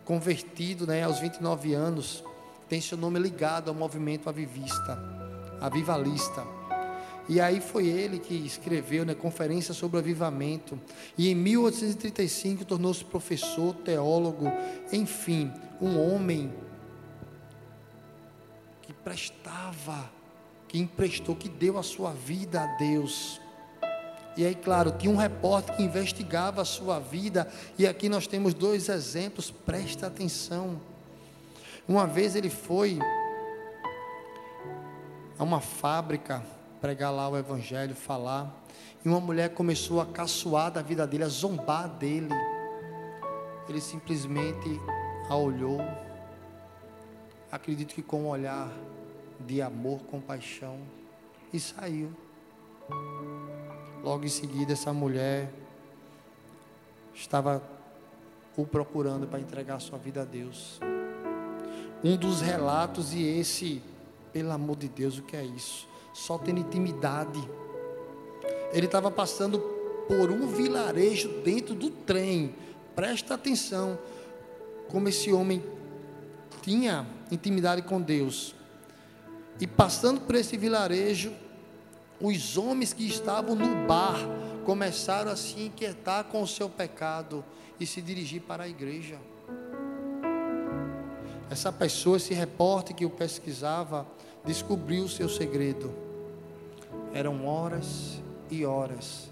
convertido 0.04 0.88
né, 0.88 1.04
aos 1.04 1.20
29 1.20 1.74
anos, 1.74 2.24
tem 2.68 2.82
seu 2.82 2.98
nome 2.98 3.20
ligado 3.20 3.70
ao 3.70 3.76
movimento 3.76 4.28
avivista, 4.28 4.98
avivalista. 5.60 6.44
E 7.30 7.40
aí 7.40 7.62
foi 7.62 7.88
ele 7.88 8.20
que 8.20 8.34
escreveu 8.34 9.06
né, 9.06 9.14
conferência 9.14 9.74
sobre 9.74 9.98
o 9.98 10.00
avivamento. 10.00 10.80
E 11.18 11.30
em 11.30 11.36
1835 11.36 12.66
tornou-se 12.66 13.04
professor, 13.06 13.76
teólogo, 13.76 14.46
enfim, 14.92 15.52
um 15.80 16.00
homem 16.00 16.52
que 18.82 18.94
prestava, 18.94 20.10
que 20.68 20.80
emprestou, 20.80 21.36
que 21.36 21.48
deu 21.48 21.78
a 21.78 21.84
sua 21.84 22.12
vida 22.12 22.62
a 22.62 22.66
Deus. 22.78 23.40
E 24.36 24.46
aí, 24.46 24.56
claro, 24.56 24.92
tinha 24.92 25.12
um 25.12 25.18
repórter 25.18 25.76
que 25.76 25.84
investigava 25.84 26.62
a 26.62 26.66
sua 26.66 27.00
vida, 27.00 27.52
e 27.78 27.86
aqui 27.86 28.08
nós 28.08 28.28
temos 28.28 28.54
dois 28.54 28.88
exemplos, 28.88 29.52
presta 29.52 30.08
atenção. 30.08 30.80
Uma 31.88 32.08
vez 32.08 32.36
ele 32.36 32.50
foi 32.50 32.98
a 35.38 35.44
uma 35.44 35.60
fábrica 35.60 36.42
pregar 36.82 37.12
lá 37.12 37.30
o 37.30 37.38
evangelho, 37.38 37.96
falar, 37.96 38.52
e 39.06 39.08
uma 39.08 39.20
mulher 39.20 39.54
começou 39.54 40.02
a 40.02 40.06
caçoar 40.06 40.72
da 40.72 40.82
vida 40.82 41.06
dele, 41.06 41.24
a 41.24 41.28
zombar 41.28 41.88
dele. 41.88 42.34
Ele 43.70 43.80
simplesmente 43.80 44.82
a 45.30 45.36
olhou, 45.36 45.80
acredito 47.52 47.94
que 47.94 48.02
com 48.02 48.24
um 48.24 48.28
olhar 48.28 48.70
de 49.40 49.62
amor, 49.62 50.00
compaixão, 50.02 50.80
e 51.54 51.60
saiu. 51.60 52.12
Logo 54.04 54.26
em 54.26 54.30
seguida, 54.30 54.74
essa 54.74 54.92
mulher 54.92 55.52
estava 57.14 57.62
o 58.58 58.66
procurando 58.66 59.28
para 59.28 59.40
entregar 59.40 59.80
sua 59.80 60.00
vida 60.00 60.24
a 60.24 60.26
Deus. 60.26 60.80
Um 62.04 62.18
dos 62.18 62.42
relatos, 62.42 63.14
e 63.14 63.24
esse, 63.24 63.82
pelo 64.34 64.52
amor 64.52 64.76
de 64.76 64.90
Deus, 64.90 65.20
o 65.20 65.22
que 65.22 65.38
é 65.38 65.44
isso? 65.44 65.91
Só 66.14 66.38
tendo 66.38 66.60
intimidade. 66.60 67.40
Ele 68.74 68.86
estava 68.86 69.10
passando 69.12 69.60
por 70.08 70.32
um 70.32 70.48
vilarejo 70.48 71.30
dentro 71.42 71.74
do 71.74 71.90
trem. 71.90 72.56
Presta 72.96 73.36
atenção 73.36 73.98
como 74.90 75.08
esse 75.08 75.32
homem 75.32 75.64
tinha 76.62 77.08
intimidade 77.32 77.82
com 77.82 78.02
Deus. 78.02 78.54
E 79.60 79.66
passando 79.66 80.22
por 80.22 80.36
esse 80.36 80.58
vilarejo, 80.58 81.34
os 82.20 82.58
homens 82.58 82.94
que 82.94 83.08
estavam 83.08 83.56
no 83.56 83.88
bar 83.88 84.20
começaram 84.66 85.32
a 85.32 85.36
se 85.36 85.60
inquietar 85.62 86.26
com 86.26 86.42
o 86.42 86.48
seu 86.48 86.70
pecado 86.70 87.44
e 87.80 87.86
se 87.86 88.02
dirigir 88.02 88.42
para 88.42 88.64
a 88.64 88.68
igreja. 88.68 89.18
Essa 91.50 91.72
pessoa, 91.72 92.18
esse 92.18 92.34
repórter 92.34 92.96
que 92.96 93.06
o 93.06 93.10
pesquisava, 93.10 94.08
descobriu 94.46 95.06
o 95.06 95.10
seu 95.10 95.30
segredo. 95.30 95.94
Eram 97.14 97.46
horas 97.46 98.22
e 98.50 98.66
horas 98.66 99.30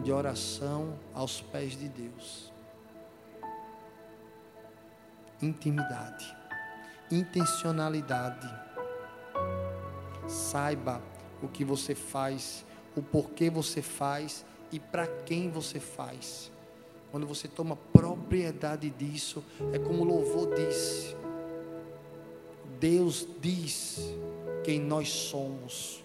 de 0.00 0.12
oração 0.12 0.94
aos 1.14 1.40
pés 1.40 1.76
de 1.76 1.88
Deus. 1.88 2.56
intimidade, 5.42 6.34
intencionalidade. 7.10 8.48
Saiba 10.26 11.02
o 11.42 11.48
que 11.48 11.64
você 11.64 11.94
faz, 11.94 12.64
o 12.96 13.02
porquê 13.02 13.50
você 13.50 13.82
faz 13.82 14.44
e 14.72 14.80
para 14.80 15.06
quem 15.06 15.50
você 15.50 15.78
faz. 15.78 16.50
Quando 17.10 17.26
você 17.26 17.46
toma 17.46 17.76
propriedade 17.92 18.90
disso, 18.90 19.44
é 19.72 19.78
como 19.78 20.02
o 20.02 20.04
louvor 20.04 20.54
disse. 20.54 21.16
Deus 22.80 23.26
diz 23.40 24.14
quem 24.66 24.80
nós 24.80 25.08
somos. 25.08 26.02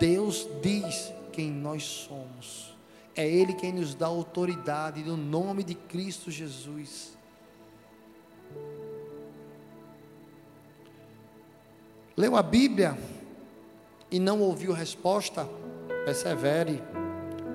Deus 0.00 0.48
diz 0.60 1.12
quem 1.32 1.48
nós 1.48 1.84
somos. 1.84 2.74
É 3.14 3.24
Ele 3.24 3.52
quem 3.52 3.72
nos 3.72 3.94
dá 3.94 4.06
autoridade 4.06 5.04
no 5.04 5.16
nome 5.16 5.62
de 5.62 5.76
Cristo 5.76 6.32
Jesus. 6.32 7.16
Leu 12.16 12.34
a 12.34 12.42
Bíblia 12.42 12.98
e 14.10 14.18
não 14.18 14.40
ouviu 14.40 14.72
resposta? 14.72 15.48
Persevere. 16.04 16.82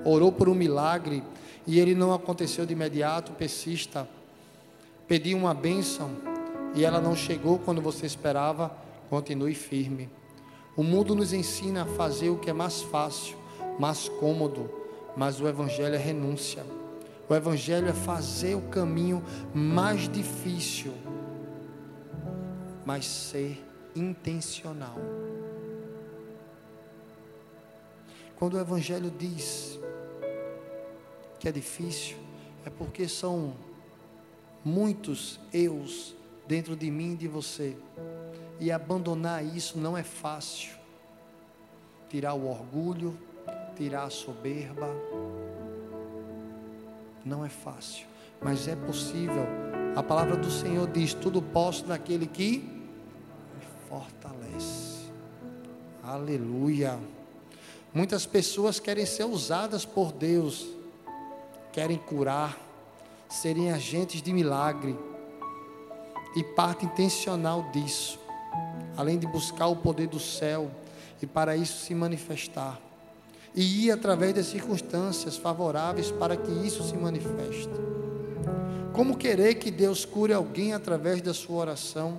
Orou 0.05 0.31
por 0.31 0.47
um 0.47 0.55
milagre 0.55 1.21
e 1.67 1.77
ele 1.77 1.93
não 1.93 2.13
aconteceu 2.13 2.65
de 2.65 2.71
imediato, 2.71 3.33
persista. 3.33 4.07
Pediu 5.09 5.37
uma 5.37 5.53
bênção 5.53 6.09
e 6.73 6.85
ela 6.85 7.01
não 7.01 7.17
chegou 7.17 7.59
quando 7.59 7.81
você 7.81 8.05
esperava, 8.05 8.87
continue 9.09 9.55
firme. 9.55 10.09
O 10.75 10.83
mundo 10.83 11.15
nos 11.15 11.33
ensina 11.33 11.83
a 11.83 11.85
fazer 11.85 12.29
o 12.29 12.37
que 12.37 12.49
é 12.49 12.53
mais 12.53 12.81
fácil, 12.81 13.35
mais 13.79 14.07
cômodo, 14.07 14.69
mas 15.17 15.41
o 15.41 15.47
Evangelho 15.47 15.95
é 15.95 15.97
renúncia. 15.97 16.63
O 17.27 17.35
Evangelho 17.35 17.87
é 17.87 17.93
fazer 17.93 18.55
o 18.55 18.61
caminho 18.61 19.23
mais 19.53 20.07
difícil, 20.07 20.93
mas 22.85 23.05
ser 23.05 23.63
intencional. 23.95 24.95
Quando 28.37 28.53
o 28.53 28.59
Evangelho 28.59 29.11
diz 29.11 29.79
que 31.39 31.47
é 31.47 31.51
difícil, 31.51 32.15
é 32.65 32.69
porque 32.69 33.07
são 33.07 33.53
muitos 34.63 35.39
eus 35.53 36.15
dentro 36.47 36.75
de 36.75 36.89
mim 36.89 37.13
e 37.13 37.17
de 37.17 37.27
você. 37.27 37.75
E 38.59 38.71
abandonar 38.71 39.43
isso 39.43 39.77
não 39.77 39.97
é 39.97 40.03
fácil. 40.03 40.77
Tirar 42.09 42.33
o 42.33 42.49
orgulho, 42.49 43.17
tirar 43.75 44.03
a 44.03 44.09
soberba, 44.09 44.89
não 47.23 47.45
é 47.45 47.49
fácil, 47.49 48.05
mas 48.41 48.67
é 48.67 48.75
possível. 48.75 49.45
A 49.95 50.03
palavra 50.03 50.35
do 50.35 50.49
Senhor 50.49 50.87
diz: 50.87 51.13
Tudo 51.13 51.41
posso 51.41 51.85
naquele 51.85 52.25
que 52.25 52.59
me 52.59 53.65
fortalece. 53.87 55.09
Aleluia. 56.03 56.99
Muitas 57.93 58.25
pessoas 58.25 58.79
querem 58.79 59.05
ser 59.05 59.25
usadas 59.25 59.85
por 59.85 60.11
Deus, 60.11 60.67
querem 61.71 61.97
curar, 61.97 62.57
serem 63.27 63.71
agentes 63.71 64.21
de 64.21 64.33
milagre 64.33 64.97
e 66.35 66.43
parte 66.43 66.85
intencional 66.85 67.69
disso, 67.71 68.18
além 68.99 69.17
de 69.17 69.25
buscar 69.25 69.67
o 69.67 69.77
poder 69.77 70.07
do 70.07 70.19
céu 70.19 70.69
e 71.21 71.25
para 71.25 71.55
isso 71.55 71.85
se 71.85 71.95
manifestar, 71.95 72.77
e 73.55 73.85
ir 73.85 73.91
através 73.91 74.33
das 74.33 74.47
circunstâncias 74.47 75.37
favoráveis 75.37 76.11
para 76.11 76.35
que 76.35 76.51
isso 76.51 76.83
se 76.83 76.97
manifeste. 76.97 77.69
Como 78.91 79.15
querer 79.15 79.55
que 79.55 79.71
Deus 79.71 80.03
cure 80.03 80.33
alguém 80.33 80.73
através 80.73 81.21
da 81.21 81.33
sua 81.33 81.61
oração, 81.61 82.17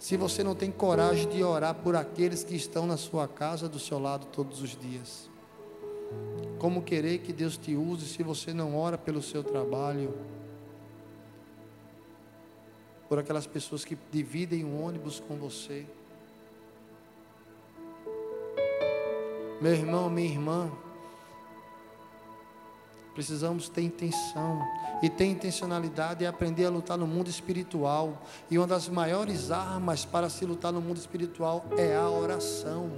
se 0.00 0.16
você 0.16 0.42
não 0.42 0.56
tem 0.56 0.72
coragem 0.72 1.28
de 1.28 1.44
orar 1.44 1.76
por 1.76 1.94
aqueles 1.94 2.42
que 2.42 2.56
estão 2.56 2.86
na 2.86 2.96
sua 2.96 3.28
casa, 3.28 3.68
do 3.68 3.78
seu 3.78 4.00
lado 4.00 4.26
todos 4.32 4.60
os 4.60 4.76
dias? 4.76 5.30
Como 6.58 6.82
querer 6.82 7.18
que 7.18 7.32
Deus 7.32 7.56
te 7.56 7.76
use 7.76 8.06
se 8.06 8.24
você 8.24 8.52
não 8.52 8.76
ora 8.76 8.98
pelo 8.98 9.22
seu 9.22 9.44
trabalho? 9.44 10.12
por 13.10 13.18
aquelas 13.18 13.44
pessoas 13.44 13.84
que 13.84 13.98
dividem 14.12 14.64
o 14.64 14.80
ônibus 14.80 15.18
com 15.18 15.34
você. 15.34 15.84
Meu 19.60 19.72
irmão, 19.72 20.08
minha 20.08 20.28
irmã, 20.28 20.70
precisamos 23.14 23.68
ter 23.68 23.82
intenção. 23.82 24.66
E 25.02 25.08
ter 25.10 25.26
intencionalidade 25.26 26.24
é 26.24 26.28
aprender 26.28 26.64
a 26.64 26.70
lutar 26.70 26.96
no 26.96 27.06
mundo 27.06 27.28
espiritual. 27.28 28.22
E 28.50 28.56
uma 28.56 28.66
das 28.66 28.88
maiores 28.88 29.50
armas 29.50 30.04
para 30.04 30.30
se 30.30 30.44
lutar 30.46 30.72
no 30.72 30.80
mundo 30.80 30.96
espiritual 30.96 31.64
é 31.76 31.94
a 31.94 32.08
oração. 32.08 32.90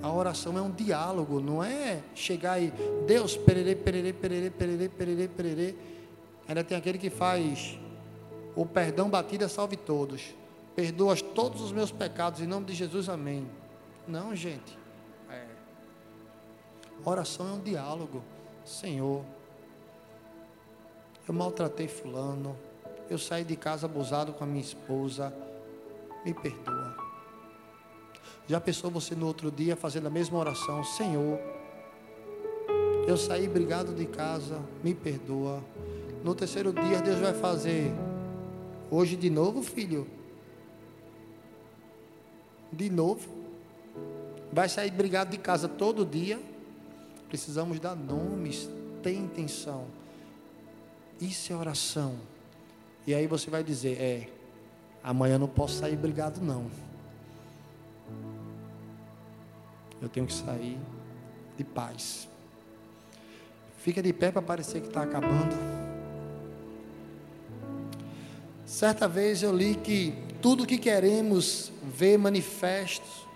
A 0.00 0.12
oração 0.12 0.56
é 0.58 0.60
um 0.60 0.70
diálogo, 0.70 1.40
não 1.40 1.64
é 1.64 2.02
chegar 2.14 2.60
e 2.60 2.70
Deus, 3.06 3.36
pererê, 3.36 3.74
pererê, 3.74 4.12
pererê, 4.12 4.50
pererê, 4.50 4.88
pererê, 4.88 5.28
pererê. 5.28 5.74
Ainda 6.46 6.62
tem 6.62 6.76
aquele 6.76 6.98
que 6.98 7.08
faz 7.10 7.78
o 8.54 8.64
perdão 8.66 9.08
batida 9.08 9.48
salve 9.48 9.76
todos. 9.76 10.34
Perdoas 10.74 11.22
todos 11.22 11.60
os 11.60 11.70
meus 11.70 11.92
pecados 11.92 12.40
em 12.40 12.46
nome 12.46 12.66
de 12.66 12.74
Jesus, 12.74 13.08
amém. 13.08 13.48
Não, 14.08 14.34
gente. 14.34 14.76
É. 15.30 15.46
Oração 17.04 17.48
é 17.48 17.52
um 17.52 17.60
diálogo. 17.60 18.22
Senhor, 18.64 19.24
eu 21.28 21.34
maltratei 21.34 21.86
fulano. 21.86 22.56
Eu 23.08 23.18
saí 23.18 23.44
de 23.44 23.54
casa 23.54 23.86
abusado 23.86 24.32
com 24.32 24.42
a 24.42 24.46
minha 24.46 24.62
esposa. 24.62 25.32
Me 26.24 26.34
perdoa. 26.34 26.96
Já 28.48 28.60
pensou 28.60 28.90
você 28.90 29.14
no 29.14 29.26
outro 29.26 29.50
dia 29.50 29.76
fazendo 29.76 30.08
a 30.08 30.10
mesma 30.10 30.38
oração? 30.38 30.82
Senhor, 30.82 31.38
eu 33.06 33.16
saí 33.16 33.46
brigado 33.46 33.94
de 33.94 34.06
casa. 34.06 34.60
Me 34.82 34.94
perdoa. 34.94 35.62
No 36.24 36.34
terceiro 36.34 36.72
dia, 36.72 37.00
Deus 37.00 37.20
vai 37.20 37.34
fazer. 37.34 37.92
Hoje 38.90 39.16
de 39.16 39.30
novo, 39.30 39.62
filho. 39.62 40.06
De 42.74 42.90
novo. 42.90 43.28
Vai 44.52 44.68
sair 44.68 44.90
brigado 44.90 45.30
de 45.30 45.38
casa 45.38 45.68
todo 45.68 46.04
dia. 46.04 46.40
Precisamos 47.28 47.80
dar 47.80 47.96
nomes, 47.96 48.68
ter 49.02 49.14
intenção. 49.14 49.86
Isso 51.20 51.52
é 51.52 51.56
oração. 51.56 52.14
E 53.06 53.14
aí 53.14 53.26
você 53.26 53.50
vai 53.50 53.64
dizer: 53.64 54.00
É, 54.00 54.28
amanhã 55.02 55.38
não 55.38 55.48
posso 55.48 55.74
sair 55.74 55.96
brigado, 55.96 56.40
não. 56.40 56.70
Eu 60.00 60.08
tenho 60.08 60.26
que 60.26 60.34
sair 60.34 60.78
de 61.56 61.64
paz. 61.64 62.28
Fica 63.78 64.02
de 64.02 64.12
pé 64.12 64.30
para 64.30 64.42
parecer 64.42 64.80
que 64.80 64.88
está 64.88 65.02
acabando. 65.02 65.54
Certa 68.66 69.06
vez 69.06 69.42
eu 69.42 69.54
li 69.54 69.74
que 69.74 70.14
tudo 70.44 70.66
que 70.66 70.76
queremos 70.76 71.72
ver 71.82 72.18
manifesto 72.18 73.26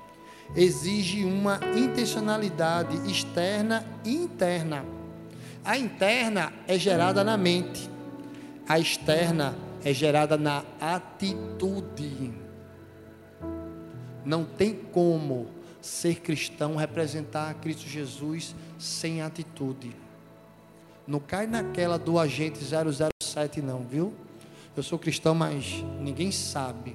exige 0.54 1.24
uma 1.24 1.58
intencionalidade 1.74 3.10
externa 3.10 3.82
e 4.04 4.14
interna. 4.14 4.84
A 5.64 5.78
interna 5.78 6.52
é 6.66 6.78
gerada 6.78 7.24
na 7.24 7.34
mente, 7.34 7.88
a 8.68 8.78
externa 8.78 9.56
é 9.82 9.94
gerada 9.94 10.36
na 10.36 10.62
atitude. 10.78 12.30
Não 14.22 14.44
tem 14.44 14.74
como 14.74 15.46
ser 15.80 16.16
cristão 16.16 16.76
representar 16.76 17.54
Cristo 17.54 17.88
Jesus 17.88 18.54
sem 18.78 19.22
atitude. 19.22 19.96
Não 21.06 21.20
cai 21.20 21.46
naquela 21.46 21.98
do 21.98 22.18
agente 22.18 22.58
007 22.62 23.62
não, 23.62 23.80
viu? 23.80 24.12
Eu 24.78 24.82
sou 24.84 24.96
cristão, 24.96 25.34
mas 25.34 25.82
ninguém 25.98 26.30
sabe. 26.30 26.94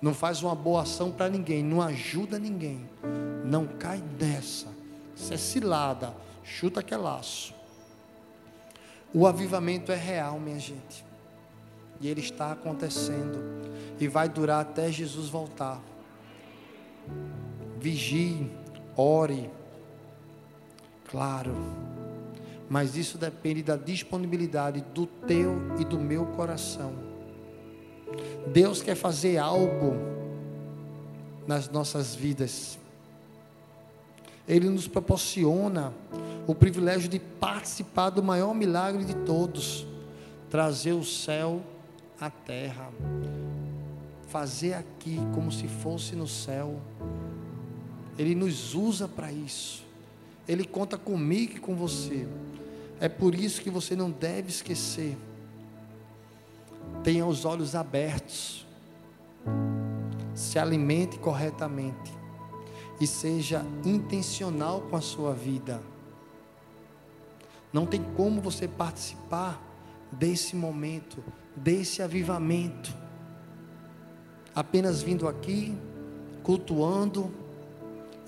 Não 0.00 0.14
faz 0.14 0.44
uma 0.44 0.54
boa 0.54 0.82
ação 0.82 1.10
para 1.10 1.28
ninguém, 1.28 1.60
não 1.60 1.82
ajuda 1.82 2.38
ninguém. 2.38 2.88
Não 3.44 3.66
cai 3.66 4.00
nessa. 4.16 4.68
Isso 5.16 5.34
é 5.34 5.36
cilada, 5.36 6.14
chuta 6.44 6.84
que 6.84 6.94
é 6.94 6.96
laço. 6.96 7.52
O 9.12 9.26
avivamento 9.26 9.90
é 9.90 9.96
real, 9.96 10.38
minha 10.38 10.60
gente. 10.60 11.04
E 12.00 12.06
ele 12.06 12.20
está 12.20 12.52
acontecendo. 12.52 13.42
E 13.98 14.06
vai 14.06 14.28
durar 14.28 14.60
até 14.60 14.92
Jesus 14.92 15.28
voltar. 15.28 15.82
Vigie, 17.80 18.48
ore. 18.96 19.50
Claro 21.10 21.87
mas 22.68 22.96
isso 22.96 23.16
depende 23.16 23.62
da 23.62 23.76
disponibilidade 23.76 24.84
do 24.94 25.06
teu 25.06 25.56
e 25.78 25.84
do 25.84 25.98
meu 25.98 26.26
coração. 26.26 26.92
Deus 28.46 28.82
quer 28.82 28.94
fazer 28.94 29.38
algo 29.38 29.94
nas 31.46 31.68
nossas 31.68 32.14
vidas. 32.14 32.78
Ele 34.46 34.68
nos 34.68 34.88
proporciona 34.88 35.92
o 36.46 36.54
privilégio 36.54 37.08
de 37.08 37.18
participar 37.18 38.10
do 38.10 38.22
maior 38.22 38.54
milagre 38.54 39.04
de 39.04 39.14
todos 39.14 39.86
trazer 40.50 40.92
o 40.92 41.04
céu 41.04 41.62
à 42.20 42.30
terra, 42.30 42.90
fazer 44.28 44.74
aqui 44.74 45.18
como 45.34 45.52
se 45.52 45.68
fosse 45.68 46.16
no 46.16 46.26
céu. 46.26 46.80
Ele 48.18 48.34
nos 48.34 48.74
usa 48.74 49.06
para 49.06 49.30
isso. 49.30 49.87
Ele 50.48 50.64
conta 50.64 50.96
comigo 50.96 51.56
e 51.56 51.60
com 51.60 51.76
você. 51.76 52.26
É 52.98 53.08
por 53.08 53.34
isso 53.34 53.60
que 53.60 53.68
você 53.68 53.94
não 53.94 54.10
deve 54.10 54.48
esquecer. 54.48 55.16
Tenha 57.04 57.26
os 57.26 57.44
olhos 57.44 57.74
abertos. 57.74 58.66
Se 60.34 60.58
alimente 60.58 61.18
corretamente. 61.18 62.12
E 62.98 63.06
seja 63.06 63.64
intencional 63.84 64.80
com 64.80 64.96
a 64.96 65.00
sua 65.02 65.34
vida. 65.34 65.80
Não 67.72 67.84
tem 67.84 68.02
como 68.16 68.40
você 68.40 68.66
participar 68.66 69.62
desse 70.10 70.56
momento, 70.56 71.22
desse 71.54 72.02
avivamento. 72.02 72.96
Apenas 74.54 75.02
vindo 75.02 75.28
aqui, 75.28 75.76
cultuando, 76.42 77.30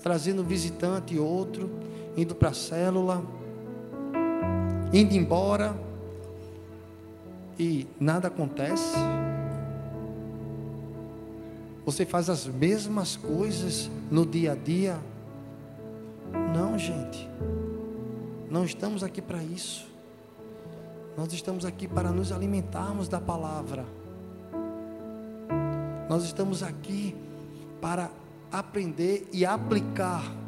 trazendo 0.01 0.43
visitante 0.43 1.15
e 1.15 1.19
outro, 1.19 1.69
indo 2.15 2.35
para 2.35 2.49
a 2.49 2.53
célula, 2.53 3.23
indo 4.93 5.13
embora 5.13 5.75
e 7.57 7.87
nada 7.99 8.27
acontece. 8.27 8.95
Você 11.85 12.05
faz 12.05 12.29
as 12.29 12.45
mesmas 12.45 13.15
coisas 13.15 13.89
no 14.09 14.25
dia 14.25 14.53
a 14.53 14.55
dia. 14.55 14.99
Não, 16.55 16.77
gente. 16.77 17.29
Não 18.49 18.65
estamos 18.65 19.03
aqui 19.03 19.21
para 19.21 19.43
isso. 19.43 19.87
Nós 21.17 21.31
estamos 21.33 21.65
aqui 21.65 21.87
para 21.87 22.11
nos 22.11 22.31
alimentarmos 22.31 23.07
da 23.07 23.19
palavra. 23.19 23.85
Nós 26.09 26.23
estamos 26.23 26.63
aqui 26.63 27.15
para 27.79 28.09
aprender 28.51 29.27
e 29.31 29.45
aplicar. 29.45 30.40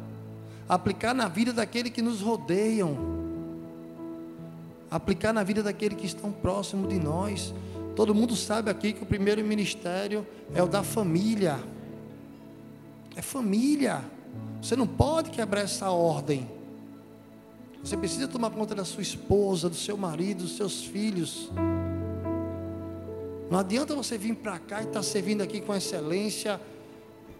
Aplicar 0.68 1.14
na 1.14 1.28
vida 1.28 1.52
daqueles 1.52 1.92
que 1.92 2.00
nos 2.00 2.20
rodeiam. 2.20 2.96
Aplicar 4.90 5.32
na 5.32 5.42
vida 5.42 5.62
daqueles 5.62 5.98
que 5.98 6.06
estão 6.06 6.32
próximos 6.32 6.88
de 6.88 6.98
nós. 6.98 7.52
Todo 7.94 8.14
mundo 8.14 8.34
sabe 8.34 8.70
aqui 8.70 8.92
que 8.92 9.02
o 9.02 9.06
primeiro 9.06 9.44
ministério 9.44 10.26
é 10.54 10.62
o 10.62 10.66
da 10.66 10.82
família. 10.82 11.58
É 13.14 13.22
família. 13.22 14.02
Você 14.60 14.74
não 14.74 14.86
pode 14.86 15.30
quebrar 15.30 15.60
essa 15.60 15.90
ordem. 15.90 16.48
Você 17.82 17.96
precisa 17.96 18.26
tomar 18.26 18.50
conta 18.50 18.74
da 18.74 18.84
sua 18.84 19.02
esposa, 19.02 19.68
do 19.68 19.76
seu 19.76 19.96
marido, 19.96 20.44
dos 20.44 20.56
seus 20.56 20.84
filhos. 20.84 21.50
Não 23.50 23.58
adianta 23.58 23.94
você 23.94 24.16
vir 24.16 24.34
para 24.34 24.58
cá 24.58 24.80
e 24.80 24.84
estar 24.84 24.94
tá 24.94 25.02
servindo 25.02 25.42
aqui 25.42 25.60
com 25.60 25.74
excelência, 25.74 26.58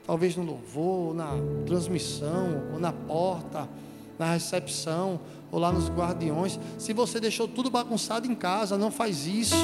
talvez 0.07 0.37
no 0.37 0.45
louvor, 0.45 1.15
na 1.15 1.31
transmissão, 1.67 2.63
ou 2.73 2.79
na 2.79 2.93
porta, 2.93 3.69
na 4.19 4.33
recepção, 4.33 5.21
ou 5.51 5.59
lá 5.59 5.73
nos 5.73 5.89
guardiões. 5.89 6.59
Se 6.79 6.93
você 6.93 7.19
deixou 7.19 7.49
tudo 7.49 7.71
bagunçado 7.71 8.27
em 8.27 8.35
casa, 8.35 8.77
não 8.77 8.91
faz 8.91 9.27
isso. 9.27 9.57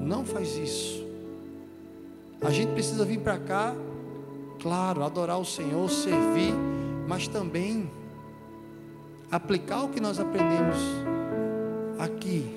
Não 0.00 0.24
faz 0.24 0.56
isso. 0.56 1.04
A 2.40 2.50
gente 2.50 2.72
precisa 2.72 3.04
vir 3.04 3.20
para 3.20 3.38
cá, 3.38 3.74
claro, 4.60 5.02
adorar 5.02 5.38
o 5.38 5.44
Senhor, 5.44 5.88
servir, 5.88 6.52
mas 7.08 7.26
também 7.26 7.90
aplicar 9.30 9.84
o 9.84 9.88
que 9.88 10.00
nós 10.00 10.20
aprendemos 10.20 10.76
aqui, 11.98 12.54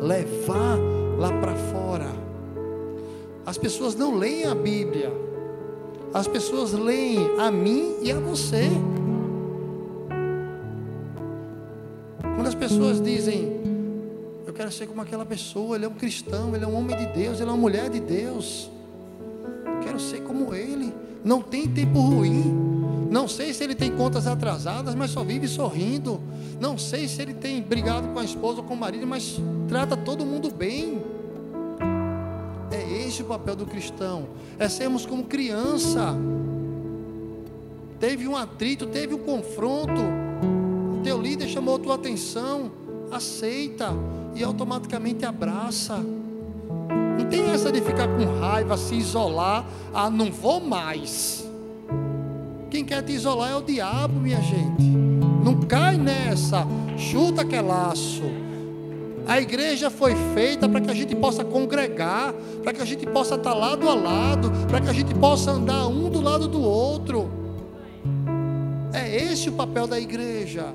levar 0.00 0.78
lá 1.18 1.32
para 1.40 1.54
fora. 1.54 2.06
As 3.46 3.56
pessoas 3.56 3.94
não 3.94 4.16
leem 4.16 4.44
a 4.44 4.54
Bíblia, 4.54 5.10
as 6.16 6.26
pessoas 6.26 6.72
leem 6.72 7.38
a 7.38 7.50
mim 7.50 7.96
e 8.02 8.10
a 8.10 8.18
você. 8.18 8.70
Quando 12.34 12.46
as 12.46 12.54
pessoas 12.54 13.02
dizem, 13.02 13.60
eu 14.46 14.52
quero 14.54 14.72
ser 14.72 14.86
como 14.86 15.02
aquela 15.02 15.26
pessoa, 15.26 15.76
ele 15.76 15.84
é 15.84 15.88
um 15.88 15.94
cristão, 15.94 16.54
ele 16.54 16.64
é 16.64 16.66
um 16.66 16.74
homem 16.74 16.96
de 16.96 17.06
Deus, 17.06 17.38
ele 17.38 17.50
é 17.50 17.52
uma 17.52 17.58
mulher 17.58 17.90
de 17.90 18.00
Deus, 18.00 18.70
eu 19.66 19.80
quero 19.80 20.00
ser 20.00 20.22
como 20.22 20.54
ele, 20.54 20.90
não 21.22 21.42
tem 21.42 21.68
tempo 21.68 22.00
ruim. 22.00 22.76
Não 23.10 23.28
sei 23.28 23.52
se 23.52 23.62
ele 23.62 23.74
tem 23.74 23.90
contas 23.92 24.26
atrasadas, 24.26 24.94
mas 24.94 25.10
só 25.10 25.22
vive 25.22 25.46
sorrindo. 25.46 26.20
Não 26.58 26.76
sei 26.78 27.06
se 27.08 27.20
ele 27.22 27.34
tem 27.34 27.62
brigado 27.62 28.08
com 28.08 28.18
a 28.18 28.24
esposa 28.24 28.58
ou 28.58 28.64
com 28.64 28.74
o 28.74 28.76
marido, 28.76 29.06
mas 29.06 29.38
trata 29.68 29.96
todo 29.96 30.24
mundo 30.24 30.50
bem. 30.50 31.02
É 33.16 33.18
esse 33.18 33.22
o 33.22 33.26
papel 33.26 33.56
do 33.56 33.64
cristão. 33.64 34.28
É 34.58 34.68
sermos 34.68 35.06
como 35.06 35.24
criança. 35.24 36.14
Teve 37.98 38.28
um 38.28 38.36
atrito, 38.36 38.86
teve 38.86 39.14
um 39.14 39.18
confronto. 39.18 40.02
O 40.98 41.00
teu 41.02 41.20
líder 41.20 41.48
chamou 41.48 41.78
tua 41.78 41.94
atenção. 41.94 42.70
Aceita 43.10 43.94
e 44.34 44.44
automaticamente 44.44 45.24
abraça. 45.24 45.96
Não 45.96 47.24
tem 47.30 47.48
essa 47.48 47.72
de 47.72 47.80
ficar 47.80 48.06
com 48.06 48.38
raiva, 48.38 48.76
se 48.76 48.94
isolar. 48.94 49.64
Ah, 49.94 50.10
não 50.10 50.30
vou 50.30 50.60
mais. 50.60 51.48
Quem 52.68 52.84
quer 52.84 53.02
te 53.02 53.12
isolar 53.12 53.50
é 53.50 53.56
o 53.56 53.62
diabo, 53.62 54.20
minha 54.20 54.42
gente. 54.42 54.84
Não 55.42 55.62
cai 55.62 55.96
nessa. 55.96 56.66
Chuta 56.98 57.40
aquele 57.40 57.62
laço. 57.62 58.45
A 59.26 59.40
igreja 59.40 59.90
foi 59.90 60.14
feita 60.34 60.68
para 60.68 60.80
que 60.80 60.90
a 60.90 60.94
gente 60.94 61.14
possa 61.16 61.44
congregar, 61.44 62.32
para 62.62 62.72
que 62.72 62.80
a 62.80 62.84
gente 62.84 63.04
possa 63.06 63.34
estar 63.34 63.54
lado 63.54 63.88
a 63.88 63.94
lado, 63.94 64.52
para 64.68 64.80
que 64.80 64.88
a 64.88 64.92
gente 64.92 65.14
possa 65.14 65.50
andar 65.50 65.88
um 65.88 66.08
do 66.08 66.20
lado 66.20 66.46
do 66.46 66.62
outro. 66.62 67.28
É 68.92 69.16
esse 69.16 69.48
o 69.48 69.52
papel 69.52 69.86
da 69.88 69.98
igreja. 69.98 70.72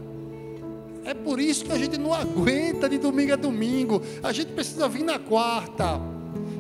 É 1.05 1.13
por 1.13 1.39
isso 1.39 1.65
que 1.65 1.71
a 1.71 1.77
gente 1.77 1.97
não 1.97 2.11
aguenta 2.13 2.89
de 2.89 2.97
domingo 2.97 3.33
a 3.33 3.37
domingo. 3.37 4.01
A 4.21 4.33
gente 4.33 4.51
precisa 4.51 4.87
vir 4.89 5.03
na 5.03 5.17
quarta. 5.17 5.99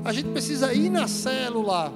A 0.05 0.13
gente 0.13 0.29
precisa 0.29 0.73
ir 0.73 0.89
na 0.89 1.07
célula. 1.09 1.93